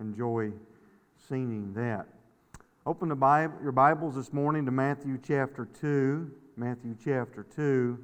enjoy 0.00 0.52
singing 1.28 1.72
that. 1.74 2.06
Open 2.84 3.08
the 3.08 3.16
Bible, 3.16 3.54
your 3.62 3.72
Bibles 3.72 4.14
this 4.14 4.32
morning 4.32 4.64
to 4.66 4.70
Matthew 4.70 5.18
chapter 5.26 5.68
2. 5.80 6.30
Matthew 6.56 6.96
chapter 7.02 7.44
2. 7.54 7.98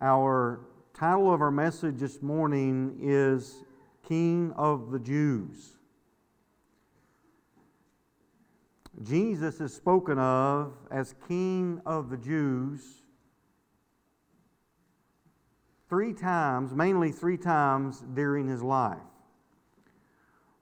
Our 0.00 0.60
title 0.92 1.32
of 1.32 1.40
our 1.40 1.50
message 1.50 1.98
this 1.98 2.20
morning 2.20 2.98
is 3.00 3.62
King 4.06 4.52
of 4.56 4.90
the 4.90 4.98
Jews. 4.98 5.78
Jesus 9.02 9.60
is 9.60 9.72
spoken 9.72 10.18
of 10.18 10.74
as 10.90 11.14
King 11.28 11.80
of 11.86 12.10
the 12.10 12.16
Jews 12.16 13.03
three 15.88 16.12
times, 16.12 16.74
mainly 16.74 17.12
three 17.12 17.36
times 17.36 18.02
during 18.14 18.48
his 18.48 18.62
life. 18.62 18.98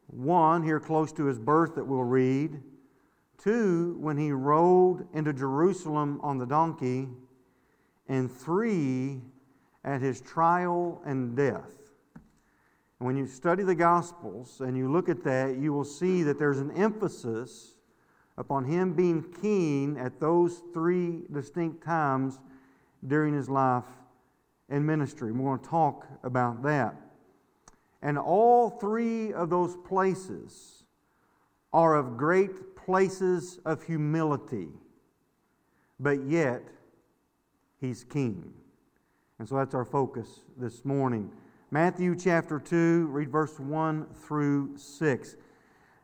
One, 0.09 0.63
here 0.63 0.81
close 0.81 1.13
to 1.13 1.25
his 1.25 1.39
birth, 1.39 1.75
that 1.77 1.87
we'll 1.87 2.05
read. 2.05 2.61
Two, 3.39 3.97
when 3.99 4.19
he 4.19 4.31
rode 4.31 5.07
into 5.15 5.33
Jerusalem 5.33 6.21
on 6.23 6.39
the 6.39 6.47
donkey. 6.47 7.09
And 8.09 8.31
three, 8.31 9.23
at 9.85 10.01
his 10.01 10.21
trial 10.21 11.01
and 11.05 11.37
death. 11.37 11.71
When 12.99 13.17
you 13.17 13.27
study 13.27 13.65
the 13.65 13.75
Gospels 13.75 14.61
and 14.61 14.77
you 14.77 14.91
look 14.91 15.09
at 15.09 15.25
that, 15.25 15.57
you 15.59 15.73
will 15.73 15.85
see 15.85 16.23
that 16.23 16.39
there's 16.39 16.61
an 16.61 16.71
emphasis 16.73 17.75
upon 18.39 18.65
him 18.65 18.93
being 18.93 19.25
keen 19.41 19.97
at 19.97 20.21
those 20.21 20.63
three 20.73 21.23
distinct 21.33 21.85
times 21.85 22.39
during 23.05 23.35
his 23.35 23.49
life 23.49 23.85
and 24.69 24.87
ministry. 24.87 25.33
We're 25.33 25.51
going 25.51 25.61
to 25.61 25.69
talk 25.69 26.07
about 26.23 26.63
that. 26.63 26.95
And 28.03 28.19
all 28.19 28.71
three 28.71 29.33
of 29.33 29.51
those 29.51 29.77
places 29.77 30.85
are 31.73 31.95
of 31.95 32.17
great 32.17 32.77
places 32.77 33.61
of 33.65 33.83
humility, 33.83 34.69
but 36.01 36.25
yet 36.25 36.63
he's 37.81 38.05
king. 38.05 38.53
And 39.39 39.49
so 39.49 39.57
that's 39.57 39.75
our 39.75 39.85
focus 39.85 40.29
this 40.57 40.85
morning. 40.85 41.31
Matthew 41.71 42.15
chapter 42.17 42.59
2, 42.59 43.09
read 43.11 43.31
verse 43.31 43.59
1 43.59 44.07
through 44.27 44.77
6. 44.77 45.37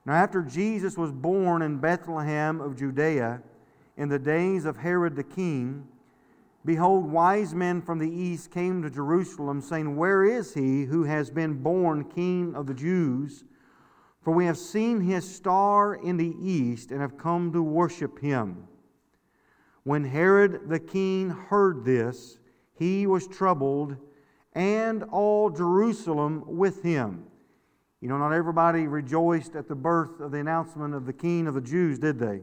Now, 0.06 0.14
after 0.14 0.40
Jesus 0.40 0.96
was 0.96 1.12
born 1.12 1.60
in 1.60 1.76
Bethlehem 1.78 2.60
of 2.60 2.76
Judea 2.76 3.42
in 3.98 4.08
the 4.08 4.18
days 4.18 4.64
of 4.64 4.78
Herod 4.78 5.16
the 5.16 5.24
king, 5.24 5.86
Behold, 6.64 7.10
wise 7.10 7.54
men 7.54 7.80
from 7.80 7.98
the 7.98 8.10
east 8.10 8.50
came 8.50 8.82
to 8.82 8.90
Jerusalem, 8.90 9.60
saying, 9.60 9.96
Where 9.96 10.24
is 10.24 10.54
he 10.54 10.84
who 10.84 11.04
has 11.04 11.30
been 11.30 11.62
born 11.62 12.04
King 12.04 12.54
of 12.54 12.66
the 12.66 12.74
Jews? 12.74 13.44
For 14.22 14.32
we 14.32 14.46
have 14.46 14.58
seen 14.58 15.00
his 15.00 15.32
star 15.32 15.94
in 15.94 16.16
the 16.16 16.34
east 16.40 16.90
and 16.90 17.00
have 17.00 17.16
come 17.16 17.52
to 17.52 17.62
worship 17.62 18.18
him. 18.18 18.68
When 19.84 20.04
Herod 20.04 20.68
the 20.68 20.80
king 20.80 21.30
heard 21.30 21.84
this, 21.84 22.38
he 22.74 23.06
was 23.06 23.26
troubled, 23.26 23.96
and 24.52 25.04
all 25.04 25.50
Jerusalem 25.50 26.44
with 26.46 26.82
him. 26.82 27.24
You 28.00 28.08
know, 28.08 28.18
not 28.18 28.32
everybody 28.32 28.86
rejoiced 28.86 29.56
at 29.56 29.66
the 29.66 29.74
birth 29.74 30.20
of 30.20 30.32
the 30.32 30.38
announcement 30.38 30.94
of 30.94 31.06
the 31.06 31.12
king 31.12 31.46
of 31.46 31.54
the 31.54 31.60
Jews, 31.60 31.98
did 31.98 32.18
they? 32.18 32.42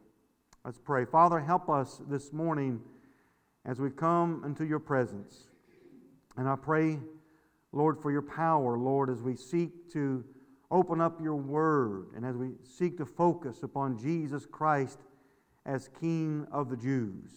Let's 0.63 0.77
pray. 0.77 1.05
Father, 1.05 1.39
help 1.39 1.69
us 1.69 2.01
this 2.07 2.31
morning 2.31 2.81
as 3.65 3.79
we 3.79 3.89
come 3.89 4.43
into 4.45 4.63
your 4.63 4.77
presence. 4.77 5.47
And 6.37 6.47
I 6.47 6.55
pray, 6.55 6.99
Lord, 7.71 7.97
for 7.99 8.11
your 8.11 8.21
power, 8.21 8.77
Lord, 8.77 9.09
as 9.09 9.23
we 9.23 9.35
seek 9.35 9.91
to 9.93 10.23
open 10.69 11.01
up 11.01 11.19
your 11.19 11.35
word 11.35 12.09
and 12.15 12.23
as 12.23 12.37
we 12.37 12.51
seek 12.63 12.95
to 12.99 13.07
focus 13.07 13.63
upon 13.63 13.97
Jesus 13.97 14.45
Christ 14.45 14.99
as 15.65 15.89
King 15.99 16.45
of 16.51 16.69
the 16.69 16.77
Jews. 16.77 17.31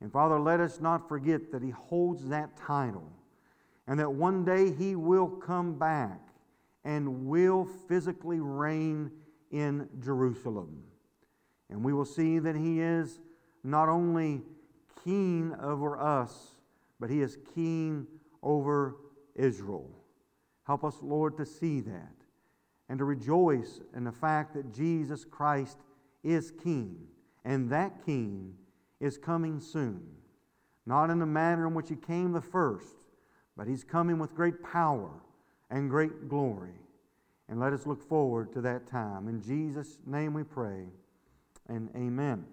And 0.00 0.12
Father, 0.12 0.38
let 0.38 0.60
us 0.60 0.80
not 0.80 1.08
forget 1.08 1.50
that 1.50 1.60
he 1.60 1.70
holds 1.70 2.28
that 2.28 2.56
title 2.56 3.10
and 3.88 3.98
that 3.98 4.12
one 4.12 4.44
day 4.44 4.72
he 4.72 4.94
will 4.94 5.26
come 5.26 5.76
back 5.76 6.20
and 6.84 7.26
will 7.26 7.68
physically 7.88 8.38
reign 8.38 9.10
in 9.50 9.88
Jerusalem. 9.98 10.84
And 11.70 11.84
we 11.84 11.92
will 11.92 12.04
see 12.04 12.38
that 12.38 12.56
He 12.56 12.80
is 12.80 13.20
not 13.62 13.88
only 13.88 14.42
keen 15.04 15.54
over 15.60 15.98
us, 16.00 16.52
but 17.00 17.10
He 17.10 17.20
is 17.20 17.38
keen 17.54 18.06
over 18.42 18.96
Israel. 19.34 19.90
Help 20.64 20.84
us, 20.84 20.96
Lord, 21.02 21.36
to 21.38 21.46
see 21.46 21.80
that 21.80 22.14
and 22.88 22.98
to 22.98 23.04
rejoice 23.04 23.80
in 23.94 24.04
the 24.04 24.12
fact 24.12 24.54
that 24.54 24.72
Jesus 24.72 25.24
Christ 25.24 25.78
is 26.24 26.50
King, 26.50 26.96
and 27.44 27.70
that 27.70 28.04
King 28.04 28.54
is 29.00 29.18
coming 29.18 29.60
soon. 29.60 30.02
Not 30.86 31.10
in 31.10 31.18
the 31.18 31.26
manner 31.26 31.66
in 31.66 31.74
which 31.74 31.88
He 31.88 31.96
came 31.96 32.32
the 32.32 32.40
first, 32.40 32.96
but 33.56 33.68
He's 33.68 33.84
coming 33.84 34.18
with 34.18 34.34
great 34.34 34.62
power 34.62 35.10
and 35.70 35.90
great 35.90 36.28
glory. 36.28 36.74
And 37.48 37.60
let 37.60 37.72
us 37.72 37.86
look 37.86 38.02
forward 38.02 38.52
to 38.54 38.60
that 38.62 38.86
time. 38.86 39.28
In 39.28 39.42
Jesus' 39.42 39.98
name 40.06 40.34
we 40.34 40.44
pray 40.44 40.86
and 41.68 41.90
amen. 41.94 42.44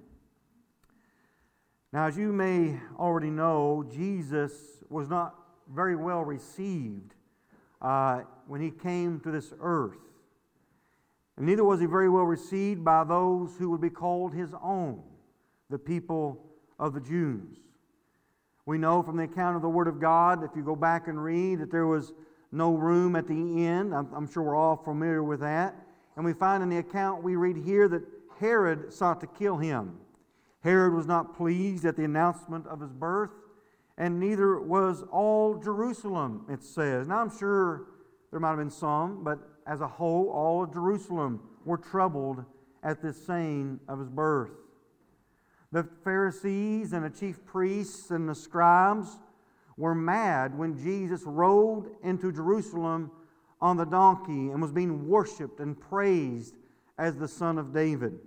Now, 1.93 2.07
as 2.07 2.17
you 2.17 2.33
may 2.33 2.77
already 2.99 3.29
know, 3.29 3.85
Jesus 3.89 4.51
was 4.89 5.09
not 5.09 5.35
very 5.73 5.95
well 5.95 6.23
received 6.23 7.15
uh, 7.81 8.21
when 8.47 8.61
he 8.61 8.71
came 8.71 9.19
to 9.21 9.31
this 9.31 9.53
earth. 9.61 9.97
And 11.37 11.45
neither 11.45 11.63
was 11.63 11.79
he 11.79 11.85
very 11.85 12.09
well 12.09 12.23
received 12.23 12.83
by 12.83 13.03
those 13.03 13.55
who 13.57 13.69
would 13.71 13.81
be 13.81 13.89
called 13.89 14.33
his 14.33 14.53
own, 14.61 15.01
the 15.69 15.77
people 15.77 16.45
of 16.79 16.93
the 16.93 17.01
Jews. 17.01 17.57
We 18.65 18.77
know 18.77 19.03
from 19.03 19.17
the 19.17 19.23
account 19.23 19.55
of 19.55 19.61
the 19.61 19.69
Word 19.69 19.87
of 19.87 19.99
God, 19.99 20.43
if 20.43 20.51
you 20.55 20.63
go 20.63 20.75
back 20.75 21.07
and 21.07 21.23
read, 21.23 21.59
that 21.59 21.71
there 21.71 21.85
was 21.85 22.13
no 22.51 22.73
room 22.73 23.15
at 23.15 23.27
the 23.27 23.65
end. 23.65 23.93
I'm, 23.93 24.09
I'm 24.13 24.31
sure 24.31 24.43
we're 24.43 24.55
all 24.55 24.77
familiar 24.77 25.23
with 25.23 25.41
that. 25.41 25.75
And 26.15 26.25
we 26.25 26.33
find 26.33 26.63
in 26.63 26.69
the 26.69 26.77
account 26.77 27.21
we 27.21 27.35
read 27.35 27.57
here 27.57 27.87
that 27.89 28.01
Herod 28.39 28.93
sought 28.93 29.21
to 29.21 29.27
kill 29.27 29.57
him. 29.57 29.97
Herod 30.61 30.93
was 30.93 31.05
not 31.05 31.35
pleased 31.35 31.85
at 31.85 31.95
the 31.95 32.03
announcement 32.03 32.65
of 32.67 32.81
his 32.81 32.91
birth, 32.91 33.31
and 33.97 34.19
neither 34.19 34.59
was 34.59 35.03
all 35.11 35.57
Jerusalem, 35.57 36.45
it 36.49 36.63
says. 36.63 37.07
Now, 37.07 37.19
I'm 37.19 37.37
sure 37.37 37.85
there 38.31 38.39
might 38.39 38.49
have 38.49 38.57
been 38.57 38.69
some, 38.69 39.23
but 39.23 39.39
as 39.67 39.81
a 39.81 39.87
whole, 39.87 40.29
all 40.29 40.63
of 40.63 40.73
Jerusalem 40.73 41.41
were 41.63 41.77
troubled 41.77 42.43
at 42.83 43.01
this 43.01 43.25
saying 43.25 43.79
of 43.87 43.99
his 43.99 44.09
birth. 44.09 44.51
The 45.71 45.83
Pharisees 46.03 46.93
and 46.93 47.03
the 47.03 47.09
chief 47.09 47.45
priests 47.45 48.11
and 48.11 48.27
the 48.29 48.35
scribes 48.35 49.17
were 49.77 49.95
mad 49.95 50.57
when 50.57 50.77
Jesus 50.77 51.23
rode 51.23 51.89
into 52.03 52.31
Jerusalem 52.31 53.11
on 53.61 53.77
the 53.77 53.85
donkey 53.85 54.49
and 54.51 54.61
was 54.61 54.71
being 54.71 55.07
worshiped 55.07 55.59
and 55.59 55.79
praised 55.79 56.55
as 56.97 57.17
the 57.17 57.27
son 57.27 57.57
of 57.57 57.73
David. 57.73 58.19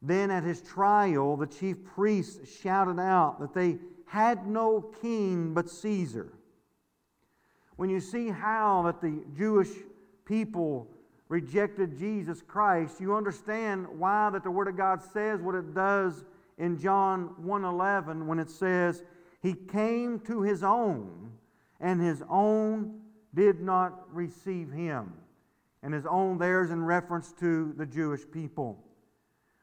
Then 0.00 0.30
at 0.30 0.42
his 0.42 0.60
trial, 0.60 1.36
the 1.36 1.46
chief 1.46 1.84
priests 1.84 2.60
shouted 2.60 2.98
out 2.98 3.38
that 3.40 3.54
they 3.54 3.78
had 4.06 4.46
no 4.46 4.80
king 5.00 5.54
but 5.54 5.70
Caesar. 5.70 6.32
When 7.76 7.88
you 7.88 8.00
see 8.00 8.28
how 8.28 8.82
that 8.82 9.00
the 9.00 9.24
Jewish 9.36 9.70
people 10.24 10.88
rejected 11.28 11.98
Jesus 11.98 12.42
Christ, 12.42 13.00
you 13.00 13.16
understand 13.16 13.86
why 13.98 14.28
that 14.30 14.42
the 14.42 14.50
word 14.50 14.68
of 14.68 14.76
God 14.76 15.00
says 15.02 15.40
what 15.40 15.54
it 15.54 15.74
does 15.74 16.24
in 16.58 16.78
John 16.78 17.34
1:11 17.40 18.26
when 18.26 18.38
it 18.38 18.50
says 18.50 19.02
he 19.40 19.54
came 19.54 20.20
to 20.20 20.42
his 20.42 20.62
own 20.62 21.32
and 21.80 22.00
his 22.00 22.22
own 22.28 23.00
did 23.34 23.60
not 23.60 24.14
receive 24.14 24.70
him 24.70 25.12
and 25.82 25.92
his 25.92 26.06
own 26.06 26.38
theirs 26.38 26.70
in 26.70 26.84
reference 26.84 27.32
to 27.40 27.72
the 27.76 27.86
Jewish 27.86 28.22
people. 28.30 28.78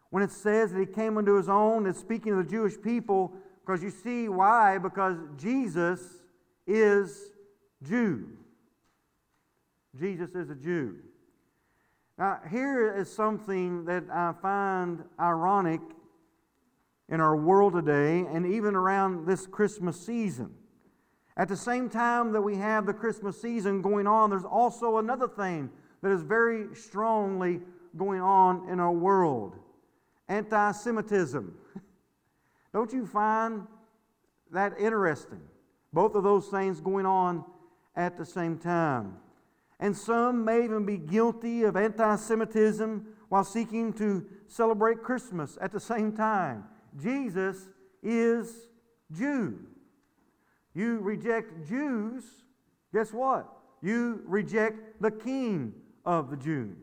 When 0.09 0.23
it 0.23 0.31
says 0.31 0.71
that 0.71 0.79
he 0.79 0.85
came 0.85 1.17
unto 1.17 1.35
his 1.35 1.49
own, 1.49 1.85
it's 1.85 1.99
speaking 1.99 2.33
of 2.33 2.39
the 2.39 2.51
Jewish 2.51 2.79
people 2.81 3.33
because 3.65 3.83
you 3.83 3.91
see 3.91 4.27
why? 4.27 4.77
Because 4.79 5.17
Jesus 5.37 6.01
is 6.65 7.31
Jew. 7.83 8.27
Jesus 9.99 10.35
is 10.35 10.49
a 10.49 10.55
Jew. 10.55 10.97
Now, 12.17 12.39
here 12.49 12.93
is 12.95 13.11
something 13.13 13.85
that 13.85 14.03
I 14.11 14.33
find 14.41 15.03
ironic 15.19 15.81
in 17.07 17.21
our 17.21 17.35
world 17.35 17.73
today 17.73 18.25
and 18.31 18.45
even 18.45 18.75
around 18.75 19.25
this 19.25 19.47
Christmas 19.47 19.99
season. 19.99 20.51
At 21.37 21.47
the 21.47 21.55
same 21.55 21.89
time 21.89 22.33
that 22.33 22.41
we 22.41 22.57
have 22.57 22.85
the 22.85 22.93
Christmas 22.93 23.41
season 23.41 23.81
going 23.81 24.05
on, 24.05 24.29
there's 24.29 24.43
also 24.43 24.97
another 24.97 25.27
thing 25.27 25.69
that 26.01 26.11
is 26.11 26.21
very 26.21 26.73
strongly 26.75 27.61
going 27.97 28.21
on 28.21 28.69
in 28.69 28.79
our 28.79 28.91
world 28.91 29.55
anti 30.29 30.71
Semitism. 30.71 31.53
Don't 32.73 32.93
you 32.93 33.05
find 33.05 33.67
that 34.51 34.79
interesting? 34.79 35.41
Both 35.91 36.15
of 36.15 36.23
those 36.23 36.47
things 36.47 36.79
going 36.79 37.05
on 37.05 37.43
at 37.95 38.17
the 38.17 38.25
same 38.25 38.57
time. 38.57 39.17
And 39.79 39.95
some 39.95 40.45
may 40.45 40.63
even 40.63 40.85
be 40.85 40.97
guilty 40.97 41.63
of 41.63 41.75
anti 41.75 42.15
Semitism 42.15 43.07
while 43.29 43.43
seeking 43.43 43.93
to 43.93 44.25
celebrate 44.47 45.03
Christmas 45.03 45.57
at 45.61 45.71
the 45.71 45.79
same 45.79 46.15
time. 46.15 46.65
Jesus 47.01 47.67
is 48.01 48.67
Jew. 49.11 49.59
You 50.73 50.99
reject 50.99 51.67
Jews, 51.67 52.23
guess 52.93 53.11
what? 53.11 53.47
You 53.81 54.21
reject 54.25 55.01
the 55.01 55.11
King 55.11 55.73
of 56.09 56.31
the 56.31 56.37
Jews. 56.37 56.75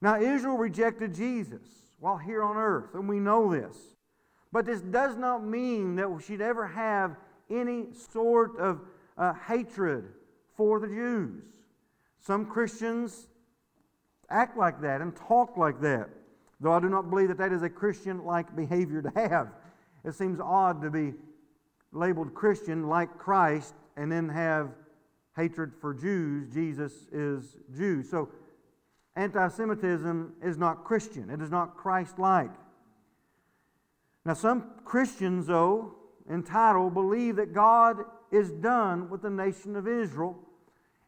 Now, 0.00 0.20
Israel 0.20 0.56
rejected 0.56 1.14
Jesus 1.14 1.62
while 2.00 2.16
here 2.16 2.42
on 2.42 2.56
earth, 2.56 2.94
and 2.94 3.08
we 3.08 3.20
know 3.20 3.52
this. 3.52 3.76
But 4.50 4.66
this 4.66 4.80
does 4.80 5.16
not 5.16 5.44
mean 5.44 5.94
that 5.94 6.10
we 6.10 6.20
should 6.20 6.40
ever 6.40 6.66
have 6.66 7.14
any 7.48 7.86
sort 8.12 8.58
of 8.58 8.80
uh, 9.16 9.32
hatred 9.34 10.08
for 10.56 10.80
the 10.80 10.88
Jews. 10.88 11.44
Some 12.18 12.46
Christians 12.46 13.28
act 14.28 14.58
like 14.58 14.80
that 14.80 15.00
and 15.00 15.14
talk 15.14 15.56
like 15.56 15.80
that, 15.82 16.08
though 16.60 16.72
I 16.72 16.80
do 16.80 16.88
not 16.88 17.10
believe 17.10 17.28
that 17.28 17.38
that 17.38 17.52
is 17.52 17.62
a 17.62 17.70
Christian 17.70 18.24
like 18.24 18.56
behavior 18.56 19.02
to 19.02 19.12
have. 19.14 19.52
It 20.04 20.14
seems 20.16 20.40
odd 20.40 20.82
to 20.82 20.90
be 20.90 21.14
labeled 21.92 22.34
Christian 22.34 22.88
like 22.88 23.16
Christ 23.18 23.74
and 23.96 24.10
then 24.10 24.28
have 24.28 24.70
hatred 25.36 25.72
for 25.80 25.92
Jews. 25.92 26.52
Jesus 26.52 26.92
is 27.12 27.56
Jew. 27.76 28.02
So 28.02 28.30
anti 29.14 29.48
Semitism 29.48 30.34
is 30.42 30.56
not 30.56 30.84
Christian, 30.84 31.30
it 31.30 31.40
is 31.40 31.50
not 31.50 31.76
Christ 31.76 32.18
like. 32.18 32.50
Now, 34.24 34.34
some 34.34 34.72
Christians, 34.84 35.46
though, 35.46 35.94
entitled, 36.28 36.94
believe 36.94 37.36
that 37.36 37.52
God 37.52 37.98
is 38.32 38.50
done 38.50 39.08
with 39.08 39.22
the 39.22 39.30
nation 39.30 39.76
of 39.76 39.86
Israel 39.86 40.36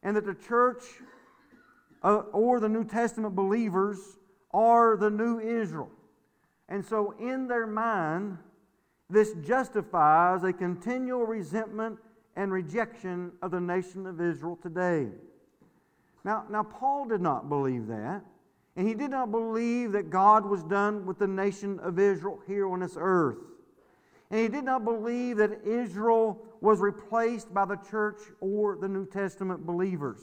and 0.04 0.16
that 0.16 0.24
the 0.24 0.34
church 0.34 0.84
uh, 2.04 2.18
or 2.32 2.60
the 2.60 2.68
New 2.68 2.84
Testament 2.84 3.34
believers 3.34 3.98
are 4.52 4.96
the 4.96 5.10
new 5.10 5.40
Israel. 5.40 5.90
And 6.68 6.84
so, 6.84 7.14
in 7.18 7.48
their 7.48 7.66
mind, 7.66 8.38
this 9.10 9.32
justifies 9.44 10.44
a 10.44 10.52
continual 10.52 11.24
resentment 11.24 11.98
and 12.38 12.52
rejection 12.52 13.32
of 13.42 13.50
the 13.50 13.60
nation 13.60 14.06
of 14.06 14.20
Israel 14.20 14.56
today. 14.62 15.08
Now, 16.24 16.44
now, 16.48 16.62
Paul 16.62 17.06
did 17.06 17.20
not 17.20 17.48
believe 17.48 17.88
that, 17.88 18.22
and 18.76 18.86
he 18.86 18.94
did 18.94 19.10
not 19.10 19.32
believe 19.32 19.90
that 19.92 20.08
God 20.08 20.46
was 20.46 20.62
done 20.62 21.04
with 21.04 21.18
the 21.18 21.26
nation 21.26 21.80
of 21.80 21.98
Israel 21.98 22.38
here 22.46 22.68
on 22.70 22.78
this 22.78 22.96
earth. 22.98 23.38
And 24.30 24.40
he 24.40 24.46
did 24.46 24.62
not 24.62 24.84
believe 24.84 25.38
that 25.38 25.66
Israel 25.66 26.40
was 26.60 26.78
replaced 26.78 27.52
by 27.52 27.64
the 27.64 27.76
church 27.90 28.20
or 28.40 28.76
the 28.76 28.88
New 28.88 29.04
Testament 29.04 29.66
believers. 29.66 30.20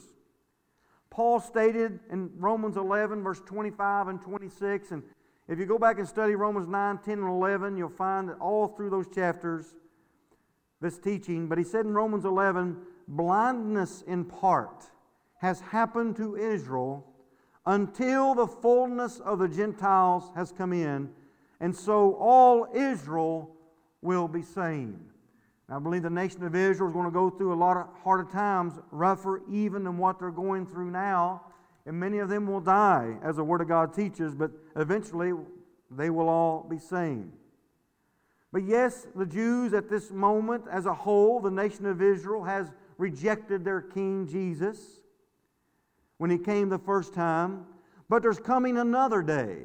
Paul 1.10 1.38
stated 1.38 2.00
in 2.10 2.30
Romans 2.38 2.78
11, 2.78 3.22
verse 3.22 3.42
25 3.44 4.08
and 4.08 4.22
26, 4.22 4.92
and 4.92 5.02
if 5.48 5.58
you 5.58 5.66
go 5.66 5.78
back 5.78 5.98
and 5.98 6.08
study 6.08 6.34
Romans 6.34 6.66
9, 6.66 6.98
10, 7.04 7.18
and 7.18 7.28
11, 7.28 7.76
you'll 7.76 7.90
find 7.90 8.30
that 8.30 8.38
all 8.38 8.68
through 8.68 8.88
those 8.88 9.06
chapters, 9.14 9.74
this 10.80 10.98
teaching. 10.98 11.48
But 11.48 11.58
he 11.58 11.64
said 11.64 11.86
in 11.86 11.94
Romans 11.94 12.24
11, 12.24 12.76
blindness 13.08 14.02
in 14.06 14.24
part 14.24 14.84
has 15.38 15.60
happened 15.60 16.16
to 16.16 16.36
Israel 16.36 17.06
until 17.66 18.34
the 18.34 18.46
fullness 18.46 19.20
of 19.20 19.38
the 19.38 19.48
Gentiles 19.48 20.30
has 20.34 20.52
come 20.52 20.72
in, 20.72 21.10
and 21.60 21.74
so 21.74 22.14
all 22.14 22.68
Israel 22.74 23.50
will 24.02 24.28
be 24.28 24.42
saved. 24.42 25.12
I 25.68 25.80
believe 25.80 26.04
the 26.04 26.10
nation 26.10 26.44
of 26.44 26.54
Israel 26.54 26.88
is 26.88 26.94
going 26.94 27.06
to 27.06 27.10
go 27.10 27.28
through 27.28 27.52
a 27.52 27.56
lot 27.56 27.76
of 27.76 27.88
harder 28.04 28.30
times, 28.30 28.74
rougher 28.92 29.42
even 29.50 29.82
than 29.82 29.98
what 29.98 30.20
they're 30.20 30.30
going 30.30 30.64
through 30.64 30.92
now. 30.92 31.42
And 31.86 31.98
many 31.98 32.18
of 32.18 32.28
them 32.28 32.46
will 32.46 32.60
die, 32.60 33.16
as 33.22 33.36
the 33.36 33.44
Word 33.44 33.60
of 33.60 33.68
God 33.68 33.92
teaches, 33.92 34.34
but 34.34 34.52
eventually 34.76 35.32
they 35.90 36.10
will 36.10 36.28
all 36.28 36.66
be 36.68 36.78
saved. 36.78 37.32
But 38.52 38.64
yes, 38.64 39.06
the 39.14 39.26
Jews 39.26 39.74
at 39.74 39.90
this 39.90 40.10
moment, 40.10 40.64
as 40.70 40.86
a 40.86 40.94
whole, 40.94 41.40
the 41.40 41.50
nation 41.50 41.86
of 41.86 42.00
Israel, 42.00 42.44
has 42.44 42.70
rejected 42.96 43.64
their 43.64 43.80
King 43.82 44.26
Jesus 44.26 44.78
when 46.18 46.30
he 46.30 46.38
came 46.38 46.68
the 46.68 46.78
first 46.78 47.12
time. 47.12 47.66
But 48.08 48.22
there's 48.22 48.38
coming 48.38 48.78
another 48.78 49.22
day 49.22 49.64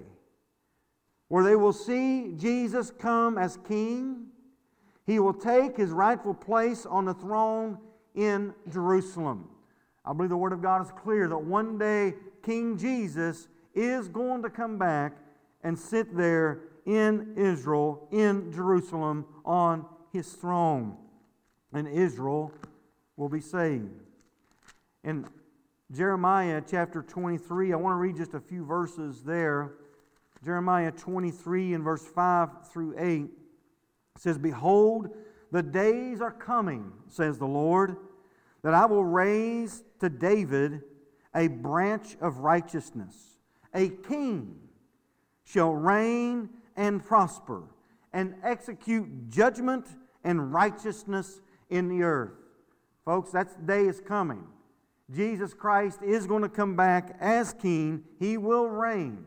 where 1.27 1.43
they 1.43 1.55
will 1.55 1.73
see 1.73 2.33
Jesus 2.35 2.91
come 2.91 3.37
as 3.37 3.57
King 3.67 4.31
he 5.05 5.19
will 5.19 5.33
take 5.33 5.77
his 5.77 5.89
rightful 5.89 6.33
place 6.33 6.85
on 6.85 7.05
the 7.05 7.13
throne 7.13 7.77
in 8.15 8.53
Jerusalem. 8.69 9.49
I 10.05 10.13
believe 10.13 10.29
the 10.29 10.37
Word 10.37 10.53
of 10.53 10.61
God 10.61 10.81
is 10.81 10.91
clear 11.03 11.27
that 11.27 11.37
one 11.37 11.77
day 11.77 12.15
King 12.43 12.77
Jesus 12.77 13.47
is 13.73 14.07
going 14.07 14.41
to 14.43 14.49
come 14.49 14.77
back 14.77 15.17
and 15.63 15.77
sit 15.77 16.15
there 16.15 16.61
in 16.85 17.33
Israel, 17.35 18.07
in 18.11 18.51
Jerusalem, 18.51 19.25
on 19.45 19.85
his 20.11 20.31
throne. 20.33 20.97
And 21.73 21.87
Israel 21.87 22.51
will 23.15 23.29
be 23.29 23.41
saved. 23.41 23.89
In 25.03 25.25
Jeremiah 25.91 26.61
chapter 26.65 27.01
23, 27.01 27.73
I 27.73 27.75
want 27.75 27.93
to 27.93 27.97
read 27.97 28.17
just 28.17 28.33
a 28.33 28.39
few 28.39 28.65
verses 28.65 29.23
there. 29.23 29.73
Jeremiah 30.43 30.91
23 30.91 31.73
and 31.73 31.83
verse 31.83 32.05
5 32.05 32.69
through 32.71 32.95
8 32.97 33.29
says, 34.17 34.37
Behold, 34.37 35.09
the 35.51 35.61
days 35.61 36.21
are 36.21 36.31
coming, 36.31 36.91
says 37.07 37.37
the 37.37 37.45
Lord, 37.45 37.97
that 38.63 38.73
I 38.73 38.85
will 38.85 39.03
raise 39.03 39.83
to 39.99 40.09
David 40.09 40.81
a 41.35 41.47
branch 41.47 42.17
of 42.21 42.39
righteousness. 42.39 43.15
A 43.73 43.89
king 43.89 44.55
shall 45.43 45.73
reign 45.73 46.49
and 46.75 47.03
prosper 47.03 47.63
and 48.13 48.35
execute 48.43 49.29
judgment 49.29 49.87
and 50.23 50.53
righteousness 50.53 51.41
in 51.69 51.87
the 51.87 52.03
earth. 52.03 52.33
Folks, 53.05 53.31
that 53.31 53.65
day 53.65 53.85
is 53.85 53.99
coming. 53.99 54.43
Jesus 55.09 55.53
Christ 55.53 56.01
is 56.03 56.27
going 56.27 56.43
to 56.43 56.49
come 56.49 56.75
back 56.75 57.17
as 57.19 57.53
king. 57.53 58.03
He 58.19 58.37
will 58.37 58.67
reign 58.67 59.25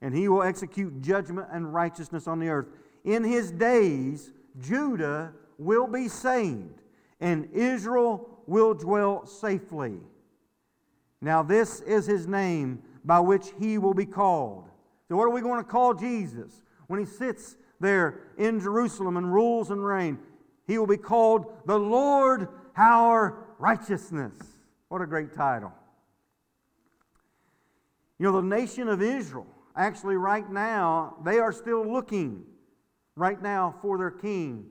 and 0.00 0.14
he 0.14 0.28
will 0.28 0.42
execute 0.42 1.00
judgment 1.00 1.48
and 1.52 1.72
righteousness 1.72 2.26
on 2.26 2.40
the 2.40 2.48
earth 2.48 2.66
in 3.04 3.24
his 3.24 3.50
days, 3.50 4.30
Judah 4.60 5.32
will 5.58 5.86
be 5.86 6.08
saved, 6.08 6.82
and 7.20 7.48
Israel 7.52 8.28
will 8.46 8.74
dwell 8.74 9.26
safely. 9.26 9.98
Now, 11.20 11.42
this 11.42 11.80
is 11.80 12.06
his 12.06 12.26
name 12.26 12.82
by 13.04 13.20
which 13.20 13.52
he 13.58 13.78
will 13.78 13.94
be 13.94 14.06
called. 14.06 14.68
So, 15.08 15.16
what 15.16 15.24
are 15.24 15.30
we 15.30 15.40
going 15.40 15.62
to 15.62 15.68
call 15.68 15.94
Jesus 15.94 16.61
when 16.86 17.00
he 17.00 17.06
sits 17.06 17.56
there 17.80 18.20
in 18.38 18.60
Jerusalem 18.60 19.16
and 19.16 19.32
rules 19.32 19.70
and 19.70 19.84
reigns? 19.84 20.20
He 20.66 20.78
will 20.78 20.86
be 20.86 20.96
called 20.96 21.46
the 21.66 21.78
Lord 21.78 22.48
our 22.76 23.46
righteousness. 23.58 24.34
What 24.88 25.02
a 25.02 25.06
great 25.06 25.34
title. 25.34 25.72
You 28.18 28.26
know, 28.26 28.40
the 28.40 28.46
nation 28.46 28.88
of 28.88 29.02
Israel, 29.02 29.46
actually, 29.76 30.16
right 30.16 30.48
now, 30.48 31.16
they 31.24 31.38
are 31.38 31.52
still 31.52 31.84
looking 31.84 32.44
right 33.16 33.40
now 33.42 33.74
for 33.82 33.98
their 33.98 34.10
king. 34.10 34.66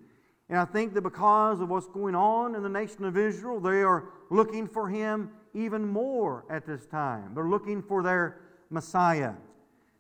And 0.49 0.59
I 0.59 0.65
think 0.65 0.93
that 0.93 1.01
because 1.01 1.61
of 1.61 1.69
what's 1.69 1.87
going 1.87 2.15
on 2.15 2.55
in 2.55 2.63
the 2.63 2.69
nation 2.69 3.03
of 3.05 3.17
Israel, 3.17 3.59
they 3.59 3.83
are 3.83 4.09
looking 4.29 4.67
for 4.67 4.89
him 4.89 5.31
even 5.53 5.87
more 5.87 6.45
at 6.49 6.65
this 6.65 6.85
time. 6.85 7.33
They're 7.33 7.49
looking 7.49 7.81
for 7.81 8.03
their 8.03 8.41
Messiah. 8.69 9.33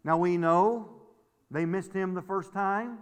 Now 0.03 0.17
we 0.17 0.37
know 0.37 0.89
they 1.51 1.65
missed 1.65 1.93
him 1.93 2.13
the 2.13 2.21
first 2.21 2.53
time 2.53 2.97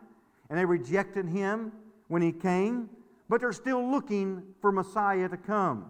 and 0.49 0.57
they 0.57 0.65
rejected 0.65 1.27
him 1.27 1.71
when 2.07 2.21
he 2.21 2.31
came, 2.31 2.89
but 3.29 3.39
they're 3.39 3.53
still 3.53 3.89
looking 3.89 4.43
for 4.59 4.71
Messiah 4.71 5.29
to 5.29 5.37
come. 5.37 5.89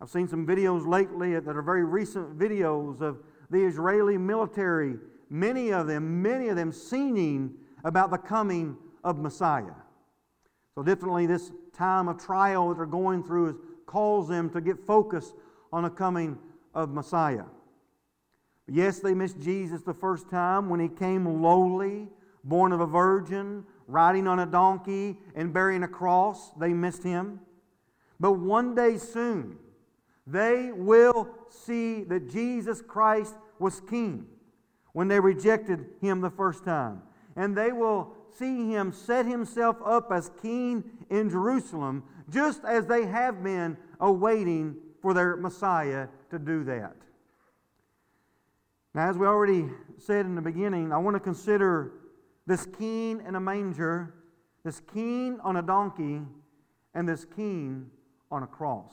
I've 0.00 0.10
seen 0.10 0.28
some 0.28 0.46
videos 0.46 0.86
lately 0.86 1.38
that 1.38 1.56
are 1.56 1.62
very 1.62 1.84
recent 1.84 2.38
videos 2.38 3.00
of 3.00 3.18
the 3.50 3.64
Israeli 3.64 4.16
military, 4.16 4.96
many 5.30 5.72
of 5.72 5.86
them, 5.86 6.22
many 6.22 6.48
of 6.48 6.56
them 6.56 6.72
singing 6.72 7.54
about 7.84 8.10
the 8.10 8.18
coming 8.18 8.76
of 9.02 9.18
Messiah. 9.18 9.74
So, 10.74 10.82
definitely, 10.82 11.26
this 11.26 11.52
time 11.76 12.08
of 12.08 12.18
trial 12.18 12.68
that 12.68 12.76
they're 12.76 12.86
going 12.86 13.22
through 13.22 13.50
is, 13.50 13.56
calls 13.86 14.28
them 14.28 14.50
to 14.50 14.60
get 14.60 14.78
focused 14.78 15.34
on 15.72 15.84
the 15.84 15.90
coming 15.90 16.38
of 16.74 16.90
Messiah. 16.90 17.44
Yes, 18.66 19.00
they 19.00 19.14
missed 19.14 19.40
Jesus 19.40 19.82
the 19.82 19.94
first 19.94 20.30
time 20.30 20.68
when 20.68 20.80
he 20.80 20.88
came 20.88 21.42
lowly, 21.42 22.08
born 22.42 22.72
of 22.72 22.80
a 22.80 22.86
virgin, 22.86 23.64
riding 23.86 24.26
on 24.26 24.38
a 24.38 24.46
donkey, 24.46 25.18
and 25.34 25.52
bearing 25.52 25.82
a 25.82 25.88
cross. 25.88 26.52
They 26.58 26.72
missed 26.72 27.02
him. 27.02 27.40
But 28.18 28.32
one 28.32 28.74
day 28.74 28.96
soon, 28.96 29.58
they 30.26 30.70
will 30.72 31.28
see 31.50 32.04
that 32.04 32.30
Jesus 32.30 32.80
Christ 32.80 33.34
was 33.58 33.80
king 33.80 34.26
when 34.92 35.08
they 35.08 35.20
rejected 35.20 35.86
him 36.00 36.20
the 36.20 36.30
first 36.30 36.64
time. 36.64 37.02
And 37.36 37.56
they 37.56 37.72
will 37.72 38.14
see 38.38 38.70
him 38.70 38.92
set 38.92 39.26
himself 39.26 39.76
up 39.84 40.10
as 40.10 40.30
king 40.40 40.84
in 41.10 41.28
Jerusalem, 41.28 42.04
just 42.30 42.64
as 42.64 42.86
they 42.86 43.04
have 43.04 43.42
been 43.42 43.76
awaiting 44.00 44.76
for 45.02 45.12
their 45.12 45.36
Messiah 45.36 46.08
to 46.30 46.38
do 46.38 46.64
that. 46.64 46.96
Now, 48.94 49.10
as 49.10 49.18
we 49.18 49.26
already 49.26 49.68
said 49.98 50.24
in 50.24 50.36
the 50.36 50.42
beginning, 50.42 50.92
I 50.92 50.98
want 50.98 51.16
to 51.16 51.20
consider 51.20 51.92
this 52.46 52.64
king 52.64 53.20
in 53.26 53.34
a 53.34 53.40
manger, 53.40 54.14
this 54.64 54.80
king 54.92 55.40
on 55.42 55.56
a 55.56 55.62
donkey, 55.62 56.20
and 56.94 57.08
this 57.08 57.24
king 57.24 57.90
on 58.30 58.44
a 58.44 58.46
cross. 58.46 58.92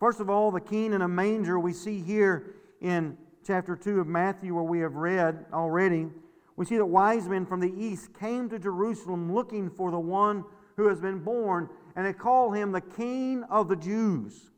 First 0.00 0.18
of 0.18 0.28
all, 0.28 0.50
the 0.50 0.60
king 0.60 0.92
in 0.92 1.02
a 1.02 1.08
manger 1.08 1.60
we 1.60 1.72
see 1.72 2.00
here 2.00 2.56
in 2.80 3.16
chapter 3.46 3.76
2 3.76 4.00
of 4.00 4.08
Matthew, 4.08 4.54
where 4.54 4.64
we 4.64 4.80
have 4.80 4.96
read 4.96 5.44
already. 5.52 6.08
We 6.56 6.66
see 6.66 6.76
that 6.76 6.86
wise 6.86 7.28
men 7.28 7.46
from 7.46 7.60
the 7.60 7.72
east 7.76 8.18
came 8.18 8.48
to 8.48 8.58
Jerusalem 8.58 9.32
looking 9.32 9.70
for 9.70 9.92
the 9.92 10.00
one 10.00 10.44
who 10.76 10.88
has 10.88 11.00
been 11.00 11.20
born, 11.20 11.68
and 11.94 12.04
they 12.04 12.12
call 12.12 12.50
him 12.50 12.72
the 12.72 12.80
King 12.80 13.44
of 13.50 13.68
the 13.68 13.76
Jews. 13.76 14.50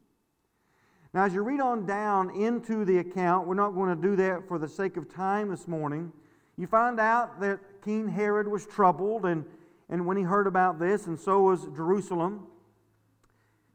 Now, 1.14 1.25
as 1.25 1.35
you 1.35 1.42
read 1.42 1.61
on 1.61 1.85
down 1.85 2.31
into 2.31 2.87
the 2.87 2.99
account, 2.99 3.47
we're 3.47 3.54
not 3.54 3.73
going 3.73 3.95
to 3.95 4.00
do 4.00 4.16
that 4.16 4.49
for 4.49 4.59
the 4.59 4.69
sake 4.69 4.97
of 4.97 5.12
time 5.12 5.50
this 5.50 5.69
morning. 5.69 6.11
You 6.57 6.66
find 6.66 6.99
out 6.99 7.38
that 7.40 7.61
King 7.85 8.09
Herod 8.09 8.49
was 8.49 8.64
troubled, 8.64 9.26
and, 9.26 9.45
and 9.90 10.07
when 10.07 10.16
he 10.16 10.23
heard 10.23 10.47
about 10.47 10.78
this, 10.78 11.07
and 11.07 11.21
so 11.21 11.42
was 11.42 11.66
Jerusalem. 11.76 12.47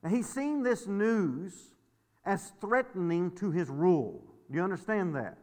Now, 0.04 0.10
he's 0.10 0.28
seen 0.28 0.64
this 0.64 0.88
news 0.88 1.54
as 2.26 2.52
threatening 2.60 3.32
to 3.36 3.52
his 3.52 3.70
rule. 3.70 4.24
Do 4.50 4.58
you 4.58 4.64
understand 4.64 5.16
that? 5.16 5.38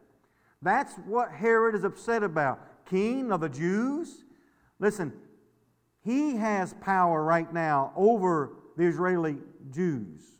That's 0.61 0.95
what 1.05 1.31
Herod 1.31 1.75
is 1.75 1.85
upset 1.85 2.23
about. 2.23 2.85
King 2.85 3.31
of 3.31 3.39
the 3.39 3.49
Jews? 3.49 4.25
Listen, 4.79 5.13
he 6.03 6.35
has 6.35 6.73
power 6.81 7.23
right 7.23 7.51
now 7.53 7.93
over 7.95 8.51
the 8.75 8.83
Israeli 8.83 9.37
Jews. 9.71 10.34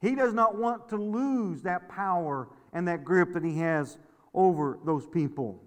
He 0.00 0.14
does 0.14 0.32
not 0.32 0.56
want 0.56 0.88
to 0.90 0.96
lose 0.96 1.62
that 1.62 1.88
power 1.88 2.48
and 2.72 2.86
that 2.86 3.04
grip 3.04 3.32
that 3.34 3.44
he 3.44 3.58
has 3.58 3.98
over 4.32 4.78
those 4.84 5.06
people. 5.06 5.60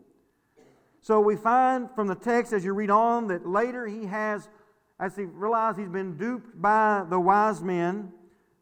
So 1.02 1.20
we 1.20 1.36
find 1.36 1.90
from 1.96 2.08
the 2.08 2.16
text 2.16 2.54
as 2.54 2.64
you 2.64 2.74
read 2.74 2.92
on 2.92 3.28
that 3.28 3.48
later 3.48 3.88
he 3.88 4.06
has, 4.06 4.48
as 5.00 5.16
he 5.16 5.24
realized 5.24 5.80
he's 5.80 5.90
been 5.90 6.16
duped 6.16 6.62
by 6.62 7.04
the 7.10 7.20
wise 7.20 7.62
men, 7.62 8.12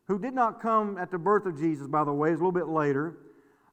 who 0.07 0.17
did 0.17 0.33
not 0.33 0.61
come 0.61 0.97
at 0.97 1.11
the 1.11 1.19
birth 1.19 1.45
of 1.45 1.59
Jesus, 1.59 1.85
by 1.85 2.03
the 2.03 2.13
way, 2.13 2.31
it's 2.31 2.41
a 2.41 2.43
little 2.43 2.51
bit 2.51 2.67
later. 2.67 3.17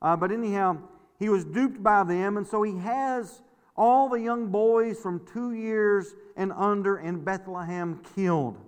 Uh, 0.03 0.17
but 0.17 0.31
anyhow, 0.31 0.77
he 1.19 1.29
was 1.31 1.45
duped 1.45 1.83
by 1.83 2.05
them, 2.05 2.37
and 2.37 2.47
so 2.47 2.63
he 2.63 2.77
has 2.79 3.41
all 3.77 4.09
the 4.09 4.21
young 4.21 4.49
boys 4.49 4.99
from 4.99 5.25
two 5.33 5.53
years 5.53 6.15
and 6.37 6.53
under 6.53 6.99
in 6.99 7.25
Bethlehem 7.25 8.03
killed. 8.15 8.59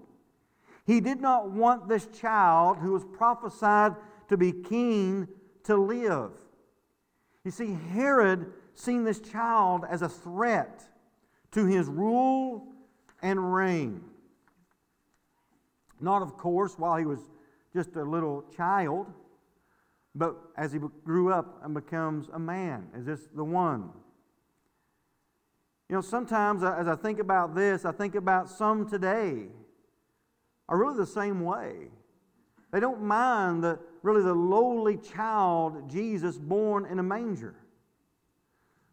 He 0.89 1.03
did 1.03 1.21
not 1.21 1.51
want 1.51 1.87
this 1.87 2.07
child 2.07 2.79
who 2.79 2.93
was 2.93 3.05
prophesied 3.05 3.95
to 4.29 4.39
be 4.39 4.53
king 4.53 5.29
to 5.65 5.77
live. 5.77 6.31
You 7.45 7.51
see, 7.51 7.79
Herod 7.93 8.55
seen 8.73 9.05
this 9.05 9.21
child 9.21 9.85
as 9.87 10.01
a 10.01 10.09
threat 10.09 10.89
to 11.51 11.67
his 11.67 11.89
rule 11.89 12.69
and 13.21 13.55
reign. 13.55 14.01
Not, 16.01 16.23
of 16.23 16.39
course, 16.39 16.79
while 16.79 16.97
he 16.97 17.05
was 17.05 17.21
just 17.75 17.95
a 17.97 18.03
little 18.03 18.47
child, 18.57 19.09
but 20.15 20.39
as 20.57 20.73
he 20.73 20.79
grew 21.05 21.31
up 21.31 21.61
and 21.63 21.75
becomes 21.75 22.31
a 22.33 22.39
man. 22.39 22.87
Is 22.97 23.05
this 23.05 23.29
the 23.35 23.45
one? 23.45 23.91
You 25.91 25.97
know, 25.97 26.01
sometimes 26.01 26.63
uh, 26.63 26.77
as 26.79 26.89
I 26.89 26.97
think 26.97 27.19
about 27.19 27.55
this, 27.55 27.85
I 27.85 27.93
think 27.93 28.15
about 28.15 28.49
some 28.49 28.89
today 28.89 29.49
are 30.69 30.79
really 30.79 30.97
the 30.97 31.07
same 31.07 31.43
way. 31.45 31.89
They 32.73 32.81
don't 32.81 33.03
mind 33.03 33.65
the 33.65 33.79
really 34.03 34.23
the 34.23 34.35
lowly 34.35 34.97
child 34.99 35.91
Jesus 35.91 36.39
born 36.39 36.87
in 36.87 36.99
a 36.99 37.03
manger. 37.03 37.55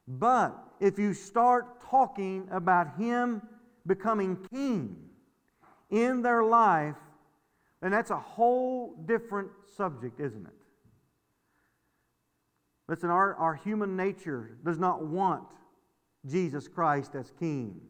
But 0.08 0.58
if 0.80 0.98
you 1.00 1.14
start 1.14 1.82
talking 1.82 2.48
about 2.52 2.98
him 2.98 3.42
becoming 3.86 4.38
king 4.52 4.98
in 5.90 6.22
their 6.22 6.44
life, 6.44 6.96
then 7.82 7.92
that's 7.92 8.12
a 8.12 8.20
whole 8.20 8.96
different 9.06 9.50
subject, 9.76 10.20
isn't 10.20 10.46
it? 10.46 10.54
Listen, 12.88 13.10
our, 13.10 13.36
our 13.36 13.56
human 13.56 13.96
nature 13.96 14.58
does 14.64 14.78
not 14.78 15.06
want 15.06 15.44
Jesus 16.26 16.68
Christ 16.68 17.16
as 17.16 17.32
king 17.40 17.82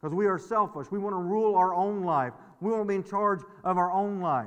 because 0.00 0.14
we 0.14 0.26
are 0.26 0.38
selfish. 0.38 0.90
We 0.90 0.98
want 0.98 1.14
to 1.14 1.18
rule 1.18 1.56
our 1.56 1.74
own 1.74 2.02
life. 2.02 2.32
We 2.60 2.70
want 2.70 2.82
to 2.82 2.88
be 2.88 2.94
in 2.94 3.04
charge 3.04 3.40
of 3.64 3.78
our 3.78 3.92
own 3.92 4.20
life. 4.20 4.46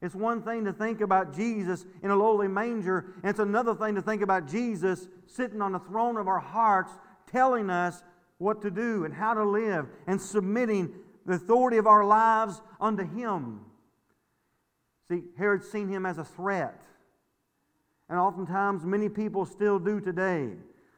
It's 0.00 0.14
one 0.14 0.42
thing 0.42 0.64
to 0.64 0.72
think 0.72 1.00
about 1.00 1.34
Jesus 1.34 1.84
in 2.02 2.10
a 2.10 2.16
lowly 2.16 2.48
manger, 2.48 3.14
and 3.22 3.30
it's 3.30 3.40
another 3.40 3.74
thing 3.74 3.96
to 3.96 4.02
think 4.02 4.22
about 4.22 4.48
Jesus 4.48 5.08
sitting 5.26 5.60
on 5.60 5.72
the 5.72 5.80
throne 5.80 6.16
of 6.16 6.28
our 6.28 6.38
hearts, 6.38 6.92
telling 7.30 7.68
us 7.68 8.02
what 8.38 8.62
to 8.62 8.70
do 8.70 9.04
and 9.04 9.12
how 9.12 9.34
to 9.34 9.44
live, 9.44 9.86
and 10.06 10.20
submitting 10.20 10.94
the 11.26 11.34
authority 11.34 11.76
of 11.78 11.86
our 11.86 12.04
lives 12.04 12.62
unto 12.80 13.04
Him. 13.04 13.60
See, 15.10 15.22
Herod's 15.38 15.70
seen 15.70 15.88
him 15.88 16.04
as 16.04 16.18
a 16.18 16.24
threat. 16.24 16.82
And 18.08 18.18
oftentimes, 18.18 18.84
many 18.84 19.08
people 19.08 19.44
still 19.46 19.78
do 19.78 20.00
today. 20.00 20.50